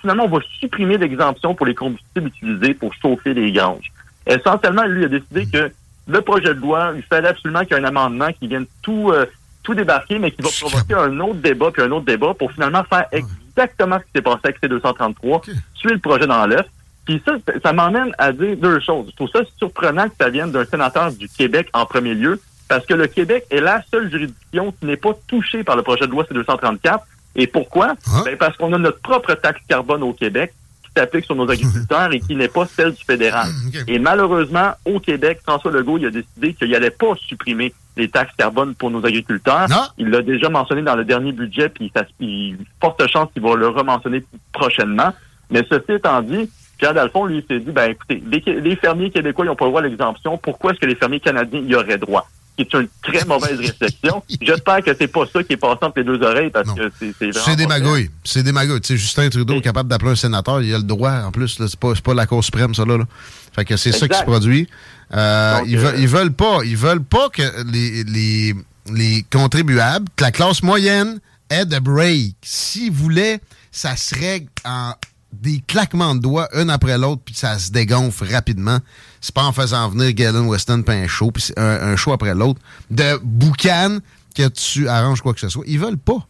finalement, 0.00 0.24
on 0.24 0.28
va 0.28 0.38
supprimer 0.58 0.98
l'exemption 0.98 1.54
pour 1.54 1.66
les 1.66 1.74
combustibles 1.74 2.26
utilisés 2.26 2.74
pour 2.74 2.92
chauffer 2.94 3.32
les 3.32 3.52
granges. 3.52 3.92
Essentiellement, 4.26 4.84
lui 4.84 5.04
a 5.04 5.08
décidé 5.08 5.46
que 5.46 5.70
le 6.08 6.20
projet 6.20 6.54
de 6.54 6.60
loi, 6.60 6.92
il 6.96 7.02
fallait 7.02 7.28
absolument 7.28 7.60
qu'il 7.60 7.76
y 7.76 7.80
ait 7.80 7.82
un 7.82 7.84
amendement 7.84 8.28
qui 8.32 8.48
vienne 8.48 8.66
tout, 8.82 9.10
euh, 9.12 9.26
tout 9.62 9.74
débarquer, 9.74 10.18
mais 10.18 10.30
qui 10.30 10.42
va 10.42 10.48
provoquer 10.60 10.94
un 10.94 11.18
autre 11.20 11.40
débat, 11.40 11.70
puis 11.72 11.82
un 11.82 11.90
autre 11.90 12.06
débat, 12.06 12.34
pour 12.34 12.52
finalement 12.52 12.84
faire 12.84 13.06
exactement 13.12 13.98
ce 13.98 14.04
qui 14.04 14.10
s'est 14.16 14.22
passé 14.22 14.40
avec 14.44 14.58
C-233, 14.60 15.42
tuer 15.74 15.92
le 15.92 15.98
projet 15.98 16.26
dans 16.26 16.46
l'œuf. 16.46 16.66
Puis 17.04 17.22
ça, 17.24 17.34
ça 17.62 17.72
m'emmène 17.72 18.12
à 18.18 18.32
dire 18.32 18.56
deux 18.56 18.80
choses. 18.80 19.08
Je 19.10 19.16
trouve 19.16 19.30
ça 19.30 19.40
surprenant 19.58 20.08
que 20.08 20.14
ça 20.20 20.28
vienne 20.28 20.50
d'un 20.50 20.64
sénateur 20.64 21.12
du 21.12 21.28
Québec 21.28 21.68
en 21.72 21.86
premier 21.86 22.14
lieu, 22.14 22.40
parce 22.68 22.84
que 22.84 22.94
le 22.94 23.06
Québec 23.06 23.44
est 23.50 23.60
la 23.60 23.82
seule 23.90 24.10
juridiction 24.10 24.72
qui 24.72 24.86
n'est 24.86 24.96
pas 24.96 25.12
touchée 25.28 25.62
par 25.62 25.76
le 25.76 25.82
projet 25.82 26.06
de 26.06 26.12
loi 26.12 26.24
C-234. 26.28 27.00
Et 27.36 27.46
pourquoi? 27.46 27.94
Hein? 28.12 28.22
Ben 28.24 28.36
parce 28.36 28.56
qu'on 28.56 28.72
a 28.72 28.78
notre 28.78 29.00
propre 29.00 29.34
taxe 29.34 29.60
carbone 29.68 30.02
au 30.02 30.12
Québec 30.12 30.52
s'applique 30.96 31.24
sur 31.24 31.34
nos 31.34 31.50
agriculteurs 31.50 32.12
et 32.12 32.20
qui 32.20 32.34
n'est 32.34 32.48
pas 32.48 32.66
celle 32.66 32.92
du 32.92 33.04
fédéral. 33.04 33.48
Et 33.86 33.98
malheureusement, 33.98 34.72
au 34.84 35.00
Québec, 35.00 35.40
François 35.42 35.70
Legault 35.70 35.98
il 35.98 36.06
a 36.06 36.10
décidé 36.10 36.54
qu'il 36.54 36.70
n'allait 36.70 36.90
pas 36.90 37.14
supprimer 37.16 37.72
les 37.96 38.08
taxes 38.08 38.34
carbone 38.36 38.74
pour 38.74 38.90
nos 38.90 39.04
agriculteurs. 39.04 39.66
Il 39.98 40.10
l'a 40.10 40.22
déjà 40.22 40.48
mentionné 40.48 40.82
dans 40.82 40.96
le 40.96 41.04
dernier 41.04 41.32
budget, 41.32 41.68
puis 41.68 41.90
il, 42.20 42.50
y 42.50 42.52
a 42.52 42.56
forte 42.80 43.06
chance 43.08 43.28
qu'il 43.32 43.42
va 43.42 43.54
le 43.54 43.68
rementionner 43.68 44.22
prochainement. 44.52 45.12
Mais 45.50 45.62
ceci 45.70 45.92
étant 45.92 46.20
dit, 46.22 46.50
Pierre 46.78 46.94
Dalphon, 46.94 47.24
lui, 47.24 47.44
s'est 47.48 47.60
dit, 47.60 47.70
ben 47.70 47.90
écoutez, 47.90 48.22
les, 48.30 48.76
fermiers 48.76 49.10
québécois, 49.10 49.44
n'ont 49.44 49.56
pas 49.56 49.64
le 49.64 49.70
droit 49.70 49.80
à 49.80 49.84
l'exemption. 49.84 50.36
Pourquoi 50.36 50.72
est-ce 50.72 50.80
que 50.80 50.86
les 50.86 50.94
fermiers 50.94 51.20
canadiens 51.20 51.60
y 51.60 51.74
auraient 51.74 51.98
droit? 51.98 52.28
C'est 52.58 52.72
une 52.74 52.88
très 53.02 53.24
mauvaise 53.26 53.58
réception. 53.58 54.22
J'espère 54.40 54.82
que 54.82 54.90
c'est 54.98 55.08
pas 55.08 55.24
ça 55.32 55.42
qui 55.42 55.54
est 55.54 55.56
passé 55.56 55.78
entre 55.82 55.98
les 55.98 56.04
deux 56.04 56.22
oreilles 56.22 56.50
parce 56.50 56.70
que 56.72 56.90
c'est. 56.98 57.32
C'est 57.32 57.56
des 57.56 57.66
magouilles. 57.66 58.10
C'est 58.24 58.42
des 58.42 58.52
magouilles. 58.52 58.80
Tu 58.80 58.88
sais, 58.88 58.96
Justin 58.96 59.28
Trudeau 59.28 59.56
est 59.56 59.62
capable 59.62 59.88
d'appeler 59.88 60.12
un 60.12 60.16
sénateur, 60.16 60.62
il 60.62 60.74
a 60.74 60.78
le 60.78 60.84
droit, 60.84 61.22
en 61.24 61.32
plus, 61.32 61.56
c'est 61.58 61.76
pas, 61.76 61.92
pas 62.02 62.14
la 62.14 62.26
Cour 62.26 62.42
suprême, 62.42 62.74
ça, 62.74 62.84
là. 62.84 62.98
Fait 63.54 63.64
que 63.64 63.76
c'est 63.76 63.92
ça 63.92 64.06
qui 64.08 64.18
se 64.18 64.24
produit. 64.24 64.68
Euh, 65.14 65.60
ils, 65.66 65.78
veulent, 65.78 65.94
euh, 65.94 66.00
ils 66.00 66.08
veulent 66.08 66.32
pas. 66.32 66.58
Ils 66.64 66.76
veulent 66.76 67.04
pas 67.04 67.28
que 67.30 67.42
les, 67.72 68.04
les, 68.04 68.54
les 68.92 69.24
contribuables, 69.32 70.06
que 70.16 70.24
la 70.24 70.32
classe 70.32 70.62
moyenne 70.62 71.20
ait 71.48 71.64
de 71.64 71.78
break. 71.78 72.34
S'ils 72.42 72.92
voulaient, 72.92 73.40
ça 73.70 73.96
serait 73.96 74.46
en 74.64 74.92
des 75.32 75.62
claquements 75.66 76.14
de 76.14 76.20
doigts, 76.20 76.48
un 76.54 76.68
après 76.68 76.98
l'autre, 76.98 77.22
puis 77.24 77.34
ça 77.34 77.58
se 77.58 77.70
dégonfle 77.70 78.24
rapidement. 78.32 78.78
C'est 79.26 79.34
pas 79.34 79.42
en 79.42 79.50
faisant 79.52 79.88
venir 79.88 80.12
Galen 80.12 80.46
Weston 80.46 80.84
puis 80.86 80.94
un 80.94 81.08
show, 81.08 81.32
puis 81.32 81.52
un, 81.56 81.64
un, 81.64 81.96
show 81.96 82.12
après 82.12 82.32
l'autre, 82.32 82.60
de 82.92 83.18
boucan 83.24 83.98
que 84.36 84.46
tu 84.46 84.88
arranges 84.88 85.20
quoi 85.20 85.34
que 85.34 85.40
ce 85.40 85.48
soit. 85.48 85.64
Ils 85.66 85.80
veulent 85.80 85.98
pas. 85.98 86.24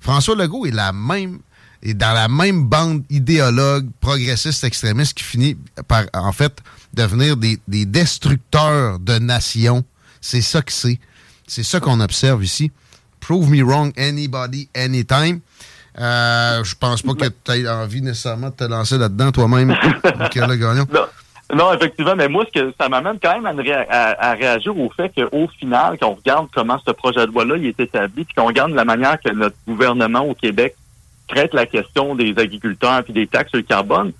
François 0.00 0.34
Legault 0.34 0.64
est 0.64 0.70
la 0.70 0.94
même 0.94 1.40
est 1.82 1.92
dans 1.92 2.14
la 2.14 2.26
même 2.26 2.64
bande 2.64 3.04
idéologue, 3.10 3.90
progressiste, 4.00 4.64
extrémiste, 4.64 5.12
qui 5.12 5.24
finit 5.24 5.58
par, 5.88 6.04
en 6.14 6.32
fait, 6.32 6.56
devenir 6.94 7.36
des, 7.36 7.58
des 7.68 7.84
destructeurs 7.84 8.98
de 8.98 9.18
nations. 9.18 9.84
C'est 10.22 10.40
ça 10.40 10.62
que 10.62 10.72
c'est. 10.72 10.98
C'est 11.46 11.64
ça 11.64 11.80
qu'on 11.80 12.00
observe 12.00 12.42
ici. 12.42 12.72
Prove 13.20 13.50
me 13.50 13.62
wrong 13.62 13.92
anybody, 13.98 14.70
anytime. 14.74 15.40
Euh, 15.98 16.64
je 16.64 16.74
pense 16.76 17.02
pas 17.02 17.12
que 17.12 17.26
tu 17.44 17.52
aies 17.52 17.68
envie 17.68 18.00
nécessairement 18.00 18.48
de 18.48 18.54
te 18.54 18.64
lancer 18.64 18.96
là-dedans 18.96 19.32
toi-même, 19.32 19.68
Nicolas 20.20 20.56
Gagnon. 20.56 20.86
Non. 20.90 21.06
Effectivement, 21.74 22.14
mais 22.16 22.28
moi, 22.28 22.44
ce 22.46 22.60
que 22.60 22.74
ça 22.78 22.88
m'amène 22.88 23.18
quand 23.22 23.40
même 23.40 23.62
à, 23.88 24.32
réagir 24.34 24.78
au 24.78 24.90
fait 24.90 25.10
qu'au 25.14 25.48
final, 25.58 25.96
quand 25.98 26.08
on 26.08 26.14
regarde 26.14 26.48
comment 26.52 26.78
ce 26.84 26.90
projet 26.92 27.26
de 27.26 27.32
loi-là 27.32 27.56
est 27.56 27.80
établi, 27.80 28.24
puis 28.24 28.34
qu'on 28.34 28.46
regarde 28.46 28.72
la 28.72 28.84
manière 28.84 29.18
que 29.20 29.30
notre 29.32 29.56
gouvernement 29.66 30.20
au 30.20 30.34
Québec 30.34 30.76
traite 31.26 31.54
la 31.54 31.66
question 31.66 32.14
des 32.14 32.34
agriculteurs 32.38 33.02
et 33.08 33.12
des 33.12 33.26
taxes 33.26 33.50
sur 33.50 33.58
le 33.58 33.64
carbone, 33.64 34.12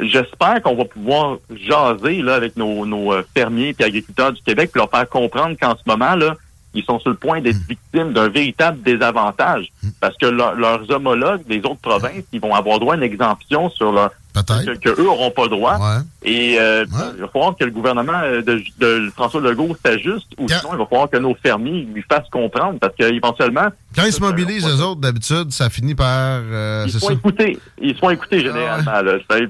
j'espère 0.00 0.62
qu'on 0.62 0.74
va 0.74 0.84
pouvoir 0.84 1.38
jaser 1.50 2.22
là 2.22 2.34
avec 2.34 2.56
nos, 2.56 2.86
nos 2.86 3.12
euh, 3.12 3.22
fermiers 3.34 3.74
et 3.78 3.84
agriculteurs 3.84 4.32
du 4.32 4.42
Québec, 4.42 4.70
puis 4.72 4.80
leur 4.80 4.90
faire 4.90 5.08
comprendre 5.08 5.56
qu'en 5.60 5.76
ce 5.76 5.82
moment, 5.86 6.14
là, 6.14 6.36
ils 6.74 6.84
sont 6.84 6.98
sur 7.00 7.10
le 7.10 7.16
point 7.16 7.40
d'être 7.40 7.58
hmm. 7.58 7.68
victimes 7.68 8.12
d'un 8.12 8.28
véritable 8.28 8.82
désavantage 8.82 9.72
parce 10.00 10.16
que 10.16 10.26
leurs 10.26 10.90
homologues 10.90 11.46
des 11.46 11.58
autres 11.58 11.80
provinces, 11.82 12.24
ils 12.32 12.40
vont 12.40 12.54
avoir 12.54 12.78
droit 12.78 12.94
à 12.94 12.96
une 12.96 13.02
exemption 13.02 13.70
sur 13.70 13.92
leur 13.92 14.10
que, 14.34 14.76
que, 14.78 14.88
eux 14.88 15.04
n'auront 15.04 15.30
pas 15.30 15.48
droit. 15.48 15.78
Et 16.22 16.56
euh, 16.58 16.86
il 17.14 17.20
va 17.20 17.28
falloir 17.28 17.56
que 17.56 17.64
le 17.64 17.70
gouvernement 17.70 18.20
euh, 18.24 18.42
de, 18.42 19.10
François 19.14 19.40
Legault 19.40 19.76
s'ajuste 19.84 20.28
ou 20.38 20.48
sinon 20.48 20.70
il 20.72 20.78
va 20.78 20.86
falloir 20.86 21.10
que 21.10 21.18
nos 21.18 21.34
fermiers 21.34 21.86
lui 21.92 22.02
fassent 22.10 22.28
comprendre 22.30 22.78
parce 22.78 22.94
qu'éventuellement... 22.96 23.68
Quand 23.94 24.04
ils 24.04 24.12
se 24.12 24.20
mobilisent, 24.20 24.66
eux 24.66 24.82
autres, 24.82 25.00
d'habitude, 25.00 25.52
ça 25.52 25.68
finit 25.68 25.94
par... 25.94 26.40
Euh, 26.44 26.84
ils, 26.86 26.92
sont 26.92 27.10
écoutés. 27.10 27.58
ils 27.80 27.96
sont 27.98 28.08
écoutés 28.08 28.40
généralement. 28.40 28.90
Ah 28.94 29.02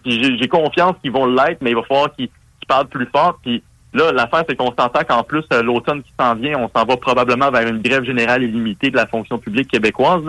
j'ai 0.05 0.49
confiance 0.49 0.97
qu'ils 1.01 1.13
vont 1.13 1.27
l'être, 1.27 1.59
mais 1.61 1.71
il 1.71 1.77
va 1.77 1.83
falloir 1.85 2.13
qu'ils 2.17 2.29
parlent 2.67 2.89
plus 2.89 3.07
fort. 3.07 3.39
Puis 3.43 3.63
Là, 3.95 4.11
l'affaire, 4.13 4.45
c'est 4.49 4.57
qu'on 4.57 4.73
s'entend 4.73 5.05
qu'en 5.07 5.23
plus, 5.23 5.45
euh, 5.53 5.63
l'automne 5.63 6.03
qui 6.03 6.13
s'en 6.19 6.35
vient, 6.35 6.59
on 6.59 6.71
s'en 6.75 6.87
va 6.87 6.97
probablement 6.97 7.51
vers 7.51 7.67
une 7.69 7.83
grève 7.83 8.05
générale 8.05 8.43
illimitée 8.43 8.91
de 8.91 8.97
la 8.97 9.07
fonction 9.07 9.39
publique 9.39 9.69
québécoise. 9.69 10.25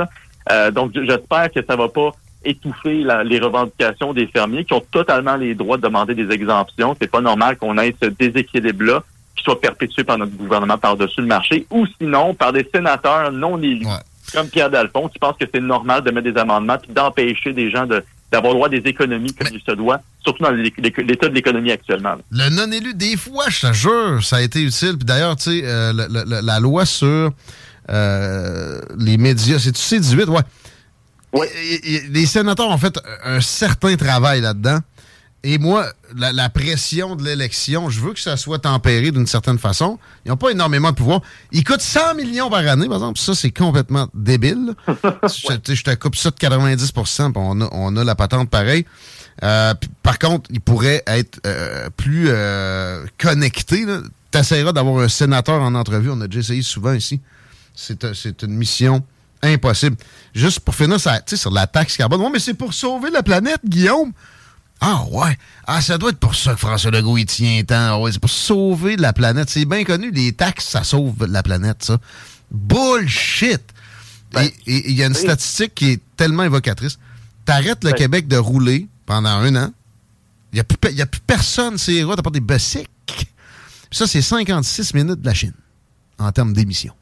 Euh, 0.52 0.72
donc, 0.72 0.92
j'espère 0.94 1.50
que 1.52 1.64
ça 1.66 1.76
va 1.76 1.88
pas 1.88 2.12
étouffer 2.44 3.06
les 3.24 3.40
revendications 3.40 4.14
des 4.14 4.28
fermiers 4.28 4.66
qui 4.66 4.74
ont 4.74 4.84
totalement 4.92 5.38
les 5.38 5.56
droits 5.56 5.78
de 5.78 5.84
demander 5.84 6.14
des 6.14 6.30
exemptions. 6.34 6.94
C'est 7.02 7.10
pas 7.10 7.22
normal 7.22 7.56
qu'on 7.56 7.78
ait 7.78 7.96
ce 8.02 8.10
déséquilibre-là 8.10 9.02
qui 9.36 9.44
soit 9.44 9.62
perpétué 9.62 10.04
par 10.04 10.18
notre 10.18 10.36
gouvernement 10.36 10.78
par-dessus 10.78 11.22
le 11.22 11.28
marché 11.28 11.66
ou 11.72 11.86
sinon 12.00 12.34
par 12.34 12.52
des 12.52 12.68
sénateurs 12.74 13.32
non 13.32 13.58
élus. 13.62 13.88
Comme 14.34 14.50
Pierre 14.50 14.70
Dalphon, 14.70 15.08
qui 15.08 15.20
pense 15.20 15.38
que 15.38 15.46
c'est 15.54 15.62
normal 15.62 16.02
de 16.02 16.12
mettre 16.12 16.30
des 16.32 16.40
amendements 16.40 16.78
puis 16.78 16.92
d'empêcher 16.92 17.54
des 17.54 17.70
gens 17.70 17.86
de, 17.86 18.04
d'avoir 18.34 18.56
droit 18.56 18.66
à 18.68 18.70
des 18.70 18.82
économies 18.90 19.32
comme 19.34 19.50
il 19.54 19.62
se 19.62 19.76
doit, 19.76 20.02
surtout 20.24 20.44
dans 20.44 20.52
l'état 20.52 21.30
de 21.30 21.34
l'économie 21.36 21.72
actuellement. 21.72 22.16
Le 22.32 22.50
non-élu, 22.50 22.96
des 22.96 23.16
fois, 23.16 23.46
je 23.50 23.68
te 23.68 23.74
jure, 23.74 24.24
ça 24.24 24.38
a 24.38 24.42
été 24.42 24.64
utile. 24.64 24.98
Puis 24.98 25.06
d'ailleurs, 25.06 25.36
tu 25.36 25.44
sais, 25.44 25.62
euh, 25.64 25.94
la, 25.94 26.60
loi 26.60 26.86
sur 26.86 27.32
euh, 27.92 28.82
les 28.98 29.18
médias, 29.18 29.60
c'est 29.60 29.72
tu 29.72 29.80
sais 29.80 30.00
18, 30.00 30.30
ouais. 30.30 30.42
Oui. 31.34 31.46
Les 32.10 32.26
sénateurs 32.26 32.70
ont 32.70 32.78
fait 32.78 33.00
un 33.24 33.40
certain 33.40 33.96
travail 33.96 34.42
là-dedans. 34.42 34.80
Et 35.46 35.58
moi, 35.58 35.86
la, 36.16 36.50
pression 36.50 37.18
de 37.18 37.24
l'élection, 37.26 37.90
je 37.90 38.00
veux 38.00 38.14
que 38.14 38.20
ça 38.22 38.38
soit 38.38 38.60
tempéré 38.60 39.12
d'une 39.12 39.28
certaine 39.28 39.60
façon. 39.60 40.00
Ils 40.26 40.30
n'ont 40.30 40.38
pas 40.38 40.52
énormément 40.52 40.92
de 40.92 40.96
pouvoir. 40.96 41.20
Ils 41.52 41.66
coûtent 41.66 41.82
100 41.82 42.16
millions 42.16 42.50
par 42.50 42.66
année, 42.66 42.88
par 42.88 42.96
exemple. 42.96 43.20
Ça, 43.20 43.36
c'est 43.36 43.52
complètement 43.52 44.08
débile. 44.14 44.74
je, 44.88 45.82
te 45.84 45.96
coupe 45.96 46.16
ça 46.16 46.32
de 46.32 46.36
90 46.36 46.94
on 47.36 47.60
a, 47.60 47.70
on 47.74 47.98
a 47.98 48.04
la 48.06 48.16
patente 48.16 48.50
pareille. 48.50 48.86
Euh, 49.44 49.74
par 50.02 50.18
contre, 50.18 50.50
ils 50.50 50.62
pourraient 50.62 51.04
être 51.08 51.42
euh, 51.46 51.90
plus 51.90 52.28
euh, 52.30 53.06
connectés. 53.18 53.86
Tu 54.32 54.38
essaieras 54.38 54.72
d'avoir 54.72 55.04
un 55.04 55.10
sénateur 55.10 55.62
en 55.62 55.76
entrevue. 55.76 56.10
On 56.10 56.22
a 56.22 56.28
déjà 56.28 56.40
essayé 56.40 56.62
souvent 56.62 56.94
ici. 56.94 57.20
C'est 57.76 58.44
une 58.44 58.56
mission 58.56 59.04
impossible. 59.42 59.98
Juste 60.34 60.62
pour 60.62 60.74
finir 60.74 61.02
ça, 61.02 61.20
sur 61.26 61.52
la 61.52 61.68
taxe 61.68 61.98
carbone. 61.98 62.22
Oui, 62.22 62.30
mais 62.32 62.40
c'est 62.40 62.54
pour 62.54 62.74
sauver 62.74 63.10
la 63.10 63.24
planète, 63.24 63.60
Guillaume. 63.66 64.14
Ah 64.82 65.04
ouais. 65.12 65.38
Ah, 65.66 65.82
ça 65.82 65.98
doit 65.98 66.10
être 66.10 66.20
pour 66.20 66.36
ça 66.36 66.54
que 66.54 66.60
François 66.60 66.92
Legault 66.92 67.18
il 67.18 67.26
tient 67.26 67.64
tant. 67.64 68.02
Ouais, 68.02 68.12
c'est 68.12 68.20
pour 68.20 68.30
sauver 68.30 68.98
la 68.98 69.14
planète. 69.14 69.50
C'est 69.50 69.66
bien 69.66 69.84
connu, 69.84 70.12
les 70.12 70.34
taxes, 70.34 70.68
ça 70.68 70.84
sauve 70.84 71.26
la 71.26 71.42
planète, 71.42 71.84
ça. 71.84 71.98
Bullshit! 72.52 73.62
Ben, 74.34 74.50
et 74.68 74.90
il 74.90 74.96
y 74.98 75.04
a 75.04 75.08
une 75.08 75.14
statistique 75.14 75.76
qui 75.76 75.92
est 75.92 76.02
tellement 76.18 76.44
évocatrice. 76.44 76.98
T'arrêtes 77.46 77.84
le 77.84 77.92
ben. 77.92 77.98
Québec 77.98 78.28
de 78.28 78.38
rouler 78.38 78.88
pendant 79.06 79.30
un 79.30 79.56
an. 79.56 79.72
Il 80.52 80.58
n'y 80.58 80.60
a, 80.60 80.64
plus, 80.64 81.02
a 81.02 81.06
plus 81.06 81.22
personne 81.22 81.78
sur 81.78 81.94
les 81.94 82.04
routes 82.04 82.20
à 82.20 82.24
part 82.24 82.32
des 82.32 82.40
basiques. 82.40 82.90
Ça, 83.90 84.08
c'est 84.08 84.22
56 84.22 84.94
minutes 84.94 85.22
de 85.22 85.26
la 85.26 85.34
Chine 85.34 85.54
en 86.20 86.32
termes 86.32 86.54
d'émissions. 86.54 86.94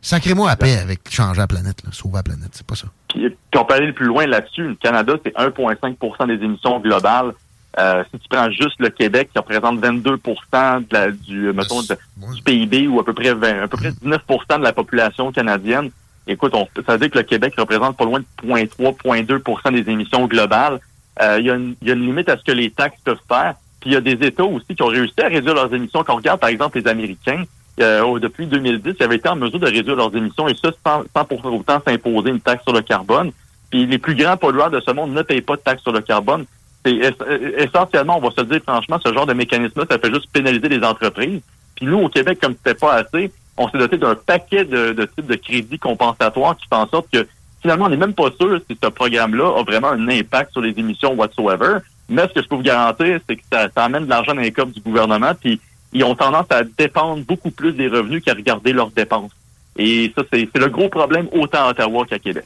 Sacrez-moi 0.00 0.50
à 0.50 0.56
paix 0.56 0.76
avec 0.78 1.08
changer 1.10 1.40
la 1.40 1.46
planète, 1.46 1.84
là, 1.84 1.90
sauver 1.92 2.16
la 2.16 2.22
planète, 2.22 2.50
c'est 2.52 2.66
pas 2.66 2.74
ça. 2.74 2.88
Puis, 3.08 3.28
on 3.58 3.64
peut 3.64 3.74
aller 3.74 3.92
plus 3.92 4.06
loin 4.06 4.26
là-dessus. 4.26 4.68
Le 4.68 4.74
Canada, 4.74 5.14
c'est 5.24 5.34
1,5% 5.36 6.26
des 6.26 6.44
émissions 6.44 6.80
globales. 6.80 7.32
Euh, 7.78 8.04
si 8.12 8.20
tu 8.20 8.28
prends 8.28 8.50
juste 8.50 8.78
le 8.78 8.90
Québec, 8.90 9.30
qui 9.32 9.38
représente 9.38 9.78
22 9.78 10.10
de 10.10 10.92
la, 10.92 11.10
du, 11.10 11.52
mettons, 11.52 11.80
du 11.80 12.42
PIB 12.44 12.86
ou 12.88 13.00
à 13.00 13.04
peu 13.04 13.14
près 13.14 13.32
20, 13.32 13.62
à 13.62 13.68
peu 13.68 13.78
près 13.78 13.90
19% 13.90 14.58
de 14.58 14.62
la 14.62 14.72
population 14.72 15.32
canadienne, 15.32 15.90
écoute, 16.26 16.52
on, 16.54 16.68
ça 16.86 16.92
veut 16.92 16.98
dire 16.98 17.10
que 17.10 17.18
le 17.18 17.24
Québec 17.24 17.54
représente 17.56 17.96
pas 17.96 18.04
loin 18.04 18.20
de 18.20 18.26
0,3, 18.46 19.26
0,2% 19.26 19.72
des 19.72 19.90
émissions 19.90 20.26
globales. 20.26 20.80
Euh, 21.20 21.36
il 21.38 21.46
y, 21.46 21.50
a 21.50 21.54
une, 21.54 21.74
y 21.82 21.90
a 21.90 21.94
une 21.94 22.04
limite 22.04 22.28
à 22.28 22.36
ce 22.36 22.44
que 22.44 22.52
les 22.52 22.70
taxes 22.70 23.00
peuvent 23.04 23.18
faire. 23.26 23.54
Puis 23.80 23.90
il 23.90 23.94
y 23.94 23.96
a 23.96 24.00
des 24.00 24.26
États 24.26 24.44
aussi 24.44 24.74
qui 24.74 24.82
ont 24.82 24.86
réussi 24.86 25.20
à 25.22 25.28
réduire 25.28 25.54
leurs 25.54 25.72
émissions. 25.74 26.04
Quand 26.04 26.14
on 26.14 26.16
regarde, 26.16 26.40
par 26.40 26.50
exemple, 26.50 26.78
les 26.78 26.88
Américains, 26.88 27.44
euh, 27.80 28.18
depuis 28.18 28.46
2010, 28.46 28.96
ils 28.98 29.02
avaient 29.02 29.16
été 29.16 29.28
en 29.28 29.36
mesure 29.36 29.58
de 29.58 29.66
réduire 29.66 29.96
leurs 29.96 30.14
émissions 30.14 30.46
et 30.46 30.54
ça 30.54 30.70
sans, 30.84 31.02
sans 31.14 31.24
pour 31.24 31.44
autant 31.46 31.80
s'imposer 31.86 32.30
une 32.30 32.40
taxe 32.40 32.62
sur 32.64 32.72
le 32.72 32.82
carbone. 32.82 33.32
Puis 33.72 33.86
les 33.86 33.98
plus 33.98 34.14
grands 34.14 34.36
pollueurs 34.36 34.70
de 34.70 34.80
ce 34.80 34.90
monde 34.90 35.14
ne 35.14 35.22
payent 35.22 35.40
pas 35.40 35.56
de 35.56 35.62
taxe 35.62 35.82
sur 35.82 35.92
le 35.92 36.02
carbone. 36.02 36.44
C'est 36.84 37.14
essentiellement, 37.56 38.18
on 38.18 38.28
va 38.28 38.30
se 38.30 38.42
dire 38.42 38.60
franchement, 38.62 38.98
ce 39.02 39.12
genre 39.14 39.24
de 39.24 39.32
mécanisme-là, 39.32 39.86
ça 39.90 39.98
fait 39.98 40.12
juste 40.12 40.30
pénaliser 40.30 40.68
les 40.68 40.84
entreprises. 40.84 41.40
Puis 41.74 41.86
nous, 41.86 41.98
au 41.98 42.08
Québec, 42.10 42.38
comme 42.40 42.54
c'était 42.54 42.78
pas 42.78 42.96
assez, 42.96 43.32
on 43.56 43.70
s'est 43.70 43.78
doté 43.78 43.96
d'un 43.96 44.14
paquet 44.14 44.66
de, 44.66 44.92
de 44.92 45.04
types 45.06 45.26
de 45.26 45.36
crédits 45.36 45.78
compensatoires 45.78 46.54
qui 46.56 46.66
font 46.68 46.82
en 46.82 46.86
sorte 46.86 47.06
que 47.10 47.26
finalement, 47.62 47.86
on 47.86 47.88
n'est 47.88 47.96
même 47.96 48.12
pas 48.12 48.30
sûr 48.38 48.60
si 48.68 48.76
ce 48.82 48.88
programme-là 48.90 49.58
a 49.58 49.62
vraiment 49.62 49.88
un 49.88 50.06
impact 50.08 50.52
sur 50.52 50.60
les 50.60 50.74
émissions 50.76 51.14
whatsoever. 51.14 51.78
Mais 52.10 52.28
ce 52.28 52.34
que 52.34 52.42
je 52.42 52.48
peux 52.48 52.56
vous 52.56 52.62
garantir, 52.62 53.20
c'est 53.26 53.36
que 53.36 53.42
ça, 53.50 53.68
ça 53.74 53.84
amène 53.84 54.04
de 54.04 54.10
l'argent 54.10 54.34
dans 54.34 54.42
les 54.42 54.52
coffres 54.52 54.72
du 54.72 54.80
gouvernement, 54.80 55.32
puis 55.40 55.60
ils 55.94 56.04
ont 56.04 56.14
tendance 56.14 56.46
à 56.50 56.62
dépendre 56.62 57.24
beaucoup 57.24 57.50
plus 57.50 57.72
des 57.72 57.88
revenus 57.88 58.22
qu'à 58.22 58.34
regarder 58.34 58.74
leurs 58.74 58.90
dépenses. 58.90 59.32
Et 59.78 60.12
ça, 60.14 60.24
c'est 60.30 60.54
le 60.58 60.68
gros 60.68 60.90
problème 60.90 61.28
autant 61.32 61.64
à 61.64 61.70
Ottawa 61.70 62.04
qu'à 62.04 62.18
Québec. 62.18 62.44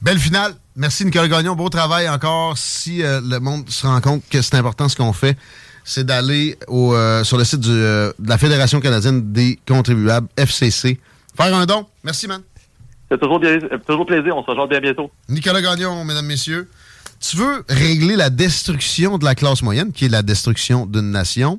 Belle 0.00 0.18
finale. 0.20 0.54
Merci 0.76 1.04
Nicolas 1.04 1.26
Gagnon. 1.26 1.56
Beau 1.56 1.68
travail 1.70 2.08
encore. 2.08 2.56
Si 2.56 3.02
euh, 3.02 3.20
le 3.20 3.40
monde 3.40 3.68
se 3.68 3.84
rend 3.84 4.00
compte 4.00 4.22
que 4.30 4.40
c'est 4.42 4.54
important 4.54 4.88
ce 4.88 4.94
qu'on 4.94 5.12
fait, 5.12 5.36
c'est 5.82 6.06
d'aller 6.06 6.56
euh, 6.68 7.24
sur 7.24 7.36
le 7.36 7.42
site 7.42 7.66
euh, 7.66 8.12
de 8.20 8.28
la 8.28 8.38
Fédération 8.38 8.78
canadienne 8.78 9.32
des 9.32 9.58
contribuables, 9.66 10.28
FCC, 10.36 11.00
faire 11.36 11.52
un 11.52 11.66
don. 11.66 11.84
Merci, 12.04 12.28
man. 12.28 12.42
C'est 13.10 13.18
toujours, 13.18 13.40
toujours 13.88 14.06
plaisir. 14.06 14.36
On 14.36 14.44
se 14.44 14.50
rejoint 14.50 14.68
bien 14.68 14.80
bientôt. 14.80 15.10
Nicolas 15.28 15.62
Gagnon, 15.62 16.04
mesdames, 16.04 16.26
messieurs. 16.26 16.70
Tu 17.18 17.36
veux 17.36 17.64
régler 17.68 18.14
la 18.14 18.30
destruction 18.30 19.18
de 19.18 19.24
la 19.24 19.34
classe 19.34 19.62
moyenne, 19.62 19.90
qui 19.90 20.04
est 20.04 20.10
la 20.10 20.22
destruction 20.22 20.86
d'une 20.86 21.10
nation? 21.10 21.58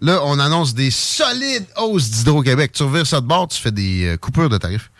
Là, 0.00 0.20
on 0.24 0.40
annonce 0.40 0.74
des 0.74 0.90
solides 0.90 1.66
hausses 1.76 2.10
d'Hydro-Québec. 2.10 2.72
Tu 2.72 2.82
revires 2.82 3.06
ça 3.06 3.20
de 3.20 3.26
bord, 3.26 3.46
tu 3.46 3.60
fais 3.60 3.70
des 3.70 4.16
coupures 4.20 4.48
de 4.48 4.58
tarifs. 4.58 4.90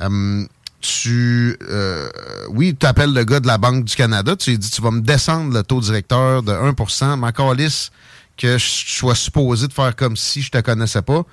Hum, 0.00 0.46
tu 0.86 1.56
euh, 1.68 2.08
oui, 2.50 2.76
tu 2.78 2.86
appelles 2.86 3.12
le 3.12 3.24
gars 3.24 3.40
de 3.40 3.46
la 3.46 3.58
Banque 3.58 3.84
du 3.84 3.94
Canada, 3.94 4.36
tu 4.36 4.50
lui 4.50 4.58
dis 4.58 4.70
tu 4.70 4.80
vas 4.82 4.90
me 4.90 5.00
descendre 5.00 5.52
le 5.52 5.62
taux 5.62 5.80
directeur 5.80 6.42
de 6.42 6.52
1% 6.52 7.18
ma 7.18 7.32
calice 7.32 7.90
que 8.36 8.58
je 8.58 8.64
sois 8.64 9.14
supposé 9.14 9.66
de 9.66 9.72
faire 9.72 9.96
comme 9.96 10.16
si 10.16 10.42
je 10.42 10.50
te 10.50 10.60
connaissais 10.60 11.02
pas. 11.02 11.24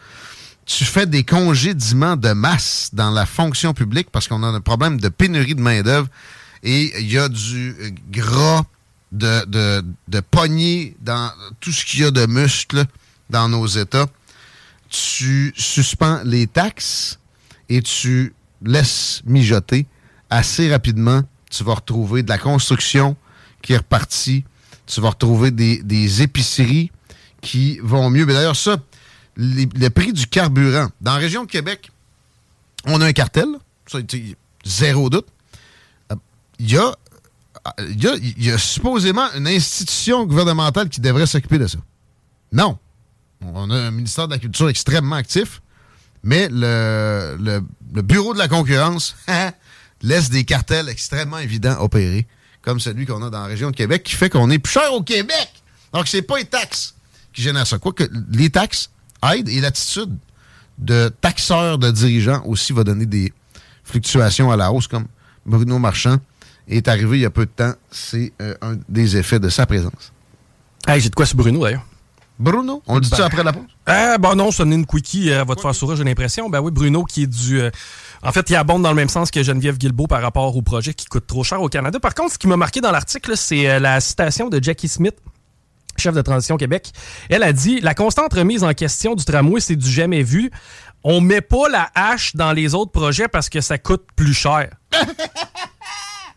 Tu 0.66 0.86
fais 0.86 1.06
des 1.06 1.24
congédiements 1.24 2.16
de 2.16 2.32
masse 2.32 2.90
dans 2.94 3.12
la 3.12 3.26
fonction 3.26 3.74
publique 3.74 4.10
parce 4.12 4.28
qu'on 4.28 4.42
a 4.44 4.48
un 4.48 4.62
problème 4.62 5.00
de 5.00 5.10
pénurie 5.10 5.56
de 5.56 5.62
main-d'œuvre 5.62 6.08
et 6.64 7.00
il 7.02 7.12
y 7.12 7.18
a 7.18 7.28
du 7.28 7.94
gras 8.10 8.64
de, 9.12 9.46
de, 9.46 9.84
de 10.08 10.24
dans 11.02 11.32
tout 11.60 11.72
ce 11.72 11.86
qu'il 11.86 12.00
y 12.00 12.04
a 12.06 12.12
de 12.12 12.26
muscles 12.26 12.86
dans 13.30 13.50
nos 13.50 13.68
États. 13.68 14.08
Tu 14.90 15.54
suspends 15.58 16.22
les 16.24 16.48
taxes 16.48 17.20
et 17.68 17.82
tu 17.82 18.34
laisse 18.64 19.22
mijoter, 19.26 19.86
assez 20.30 20.72
rapidement, 20.72 21.22
tu 21.50 21.64
vas 21.64 21.76
retrouver 21.76 22.24
de 22.24 22.30
la 22.30 22.38
construction 22.38 23.16
qui 23.62 23.74
est 23.74 23.78
repartie. 23.78 24.44
Tu 24.86 25.00
vas 25.02 25.10
retrouver 25.10 25.52
des, 25.52 26.22
épiceries 26.22 26.92
qui 27.42 27.80
vont 27.82 28.10
mieux. 28.10 28.26
Mais 28.26 28.34
d'ailleurs, 28.34 28.56
ça, 28.56 28.78
le 29.38 29.90
prix 29.90 30.14
du 30.14 30.28
carburant. 30.28 30.90
Dans 31.02 31.14
la 31.14 31.20
région 31.20 31.44
de 31.44 31.50
Québec, 31.50 31.92
on 32.86 33.00
a 33.02 33.06
un 33.06 33.14
cartel, 33.14 33.48
ça, 33.88 34.00
zéro 34.66 35.10
doute. 35.10 35.28
Il 36.60 36.72
y, 36.72 36.78
a, 36.78 36.94
il, 37.80 38.44
y 38.44 38.52
a, 38.52 38.58
supposément 38.58 39.28
une 39.36 39.48
institution 39.48 40.26
gouvernementale 40.26 40.90
qui 40.90 41.02
devrait 41.02 41.26
s'occuper 41.26 41.58
de 41.58 41.68
ça. 41.68 41.80
Non. 42.52 42.78
On 43.42 43.70
a 43.70 43.76
un 43.76 43.92
ministère 43.92 44.28
de 44.28 44.34
la 44.34 44.40
Culture 44.40 44.70
extrêmement 44.70 45.16
actif. 45.16 45.62
Mais 46.24 46.48
le, 46.50 47.38
le, 47.40 48.02
bureau 48.02 48.34
de 48.34 48.40
la 48.40 48.48
concurrence 48.48 49.16
laisse 50.02 50.30
des 50.30 50.46
cartels 50.46 50.90
extrêmement 50.90 51.40
évidents 51.40 51.78
opérer, 51.80 52.28
comme 52.62 52.80
celui 52.80 53.06
qu'on 53.06 53.22
a 53.24 53.30
dans 53.30 53.42
la 53.42 53.48
région 53.48 53.72
de 53.72 53.76
Québec, 53.76 54.04
qui 54.04 54.16
fait 54.16 54.30
qu'on 54.30 54.50
est 54.50 54.60
plus 54.60 54.74
cher 54.74 54.94
au 54.94 55.04
Québec. 55.04 55.52
Donc, 55.94 56.08
c'est 56.08 56.22
pas 56.22 56.38
les 56.38 56.46
taxes 56.46 56.96
qui 57.34 57.42
génèrent 57.42 57.68
ça. 57.68 57.78
Quoique 57.78 58.06
les 58.32 58.50
taxes 58.50 58.90
aident 59.34 59.50
et 59.50 59.60
l'attitude 59.62 60.16
de 60.78 61.10
taxeurs, 61.22 61.78
de 61.78 61.92
dirigeants 61.92 62.42
aussi 62.46 62.74
va 62.74 62.84
donner 62.84 63.06
des 63.06 63.34
fluctuations 63.84 64.52
à 64.52 64.58
la 64.58 64.72
hausse, 64.72 64.88
comme 64.88 65.08
Bruno 65.46 65.78
Marchand 65.78 66.18
est 66.68 66.88
arrivé 66.88 67.18
il 67.18 67.22
y 67.22 67.26
a 67.26 67.30
peu 67.30 67.46
de 67.46 67.52
temps. 67.52 67.74
C'est 67.92 68.32
euh, 68.42 68.56
un 68.62 68.78
des 68.90 69.18
effets 69.18 69.40
de 69.40 69.50
sa 69.50 69.66
présence. 69.66 70.14
Hey, 70.88 71.02
j'ai 71.02 71.10
de 71.10 71.16
quoi 71.16 71.26
sur 71.26 71.38
Bruno, 71.38 71.64
d'ailleurs. 71.64 71.86
Bruno? 72.40 72.82
On 72.88 72.96
le 72.96 73.02
dit 73.02 73.10
ben, 73.10 73.24
après 73.24 73.44
la 73.44 73.54
pause? 73.54 73.64
Euh, 73.90 74.18
ben 74.18 74.36
non, 74.36 74.52
c'est 74.52 74.64
une 74.64 74.86
quickie. 74.86 75.30
Elle 75.30 75.46
va 75.46 75.56
te 75.56 75.62
faire 75.62 75.76
sourire, 75.76 75.96
j'ai 75.96 76.04
l'impression. 76.04 76.50
Ben 76.50 76.62
oui, 76.62 76.72
Bruno 76.72 77.04
qui 77.04 77.24
est 77.24 77.28
du... 77.28 77.62
Euh, 77.62 77.70
en 78.24 78.32
fait, 78.32 78.50
il 78.50 78.56
abonde 78.56 78.82
dans 78.82 78.90
le 78.90 78.96
même 78.96 79.10
sens 79.10 79.32
que 79.32 79.44
Geneviève 79.44 79.78
Guilbeault 79.78 80.08
par 80.08 80.22
rapport 80.22 80.56
au 80.56 80.62
projet 80.62 80.94
qui 80.94 81.06
coûte 81.06 81.28
trop 81.28 81.44
cher 81.44 81.62
au 81.62 81.70
Canada. 81.70 82.00
Par 82.00 82.16
contre, 82.16 82.34
ce 82.34 82.38
qui 82.38 82.48
m'a 82.48 82.58
marqué 82.58 82.82
dans 82.82 82.92
l'article, 82.92 83.38
c'est 83.38 83.70
euh, 83.70 83.80
la 83.80 84.00
citation 84.00 84.50
de 84.50 84.62
Jackie 84.64 84.88
Smith, 84.88 85.16
chef 85.98 86.16
de 86.16 86.22
Transition 86.22 86.58
Québec. 86.58 86.92
Elle 87.30 87.44
a 87.44 87.54
dit 87.54 87.80
«La 87.82 87.94
constante 87.94 88.34
remise 88.34 88.64
en 88.64 88.74
question 88.74 89.16
du 89.16 89.26
tramway, 89.26 89.60
c'est 89.60 89.76
du 89.76 89.90
jamais 89.90 90.24
vu. 90.24 90.52
On 91.04 91.22
met 91.22 91.42
pas 91.42 91.70
la 91.70 91.90
hache 91.96 92.36
dans 92.36 92.54
les 92.54 92.74
autres 92.74 92.92
projets 92.92 93.28
parce 93.28 93.50
que 93.50 93.62
ça 93.62 93.78
coûte 93.78 94.06
plus 94.16 94.34
cher.» 94.34 94.70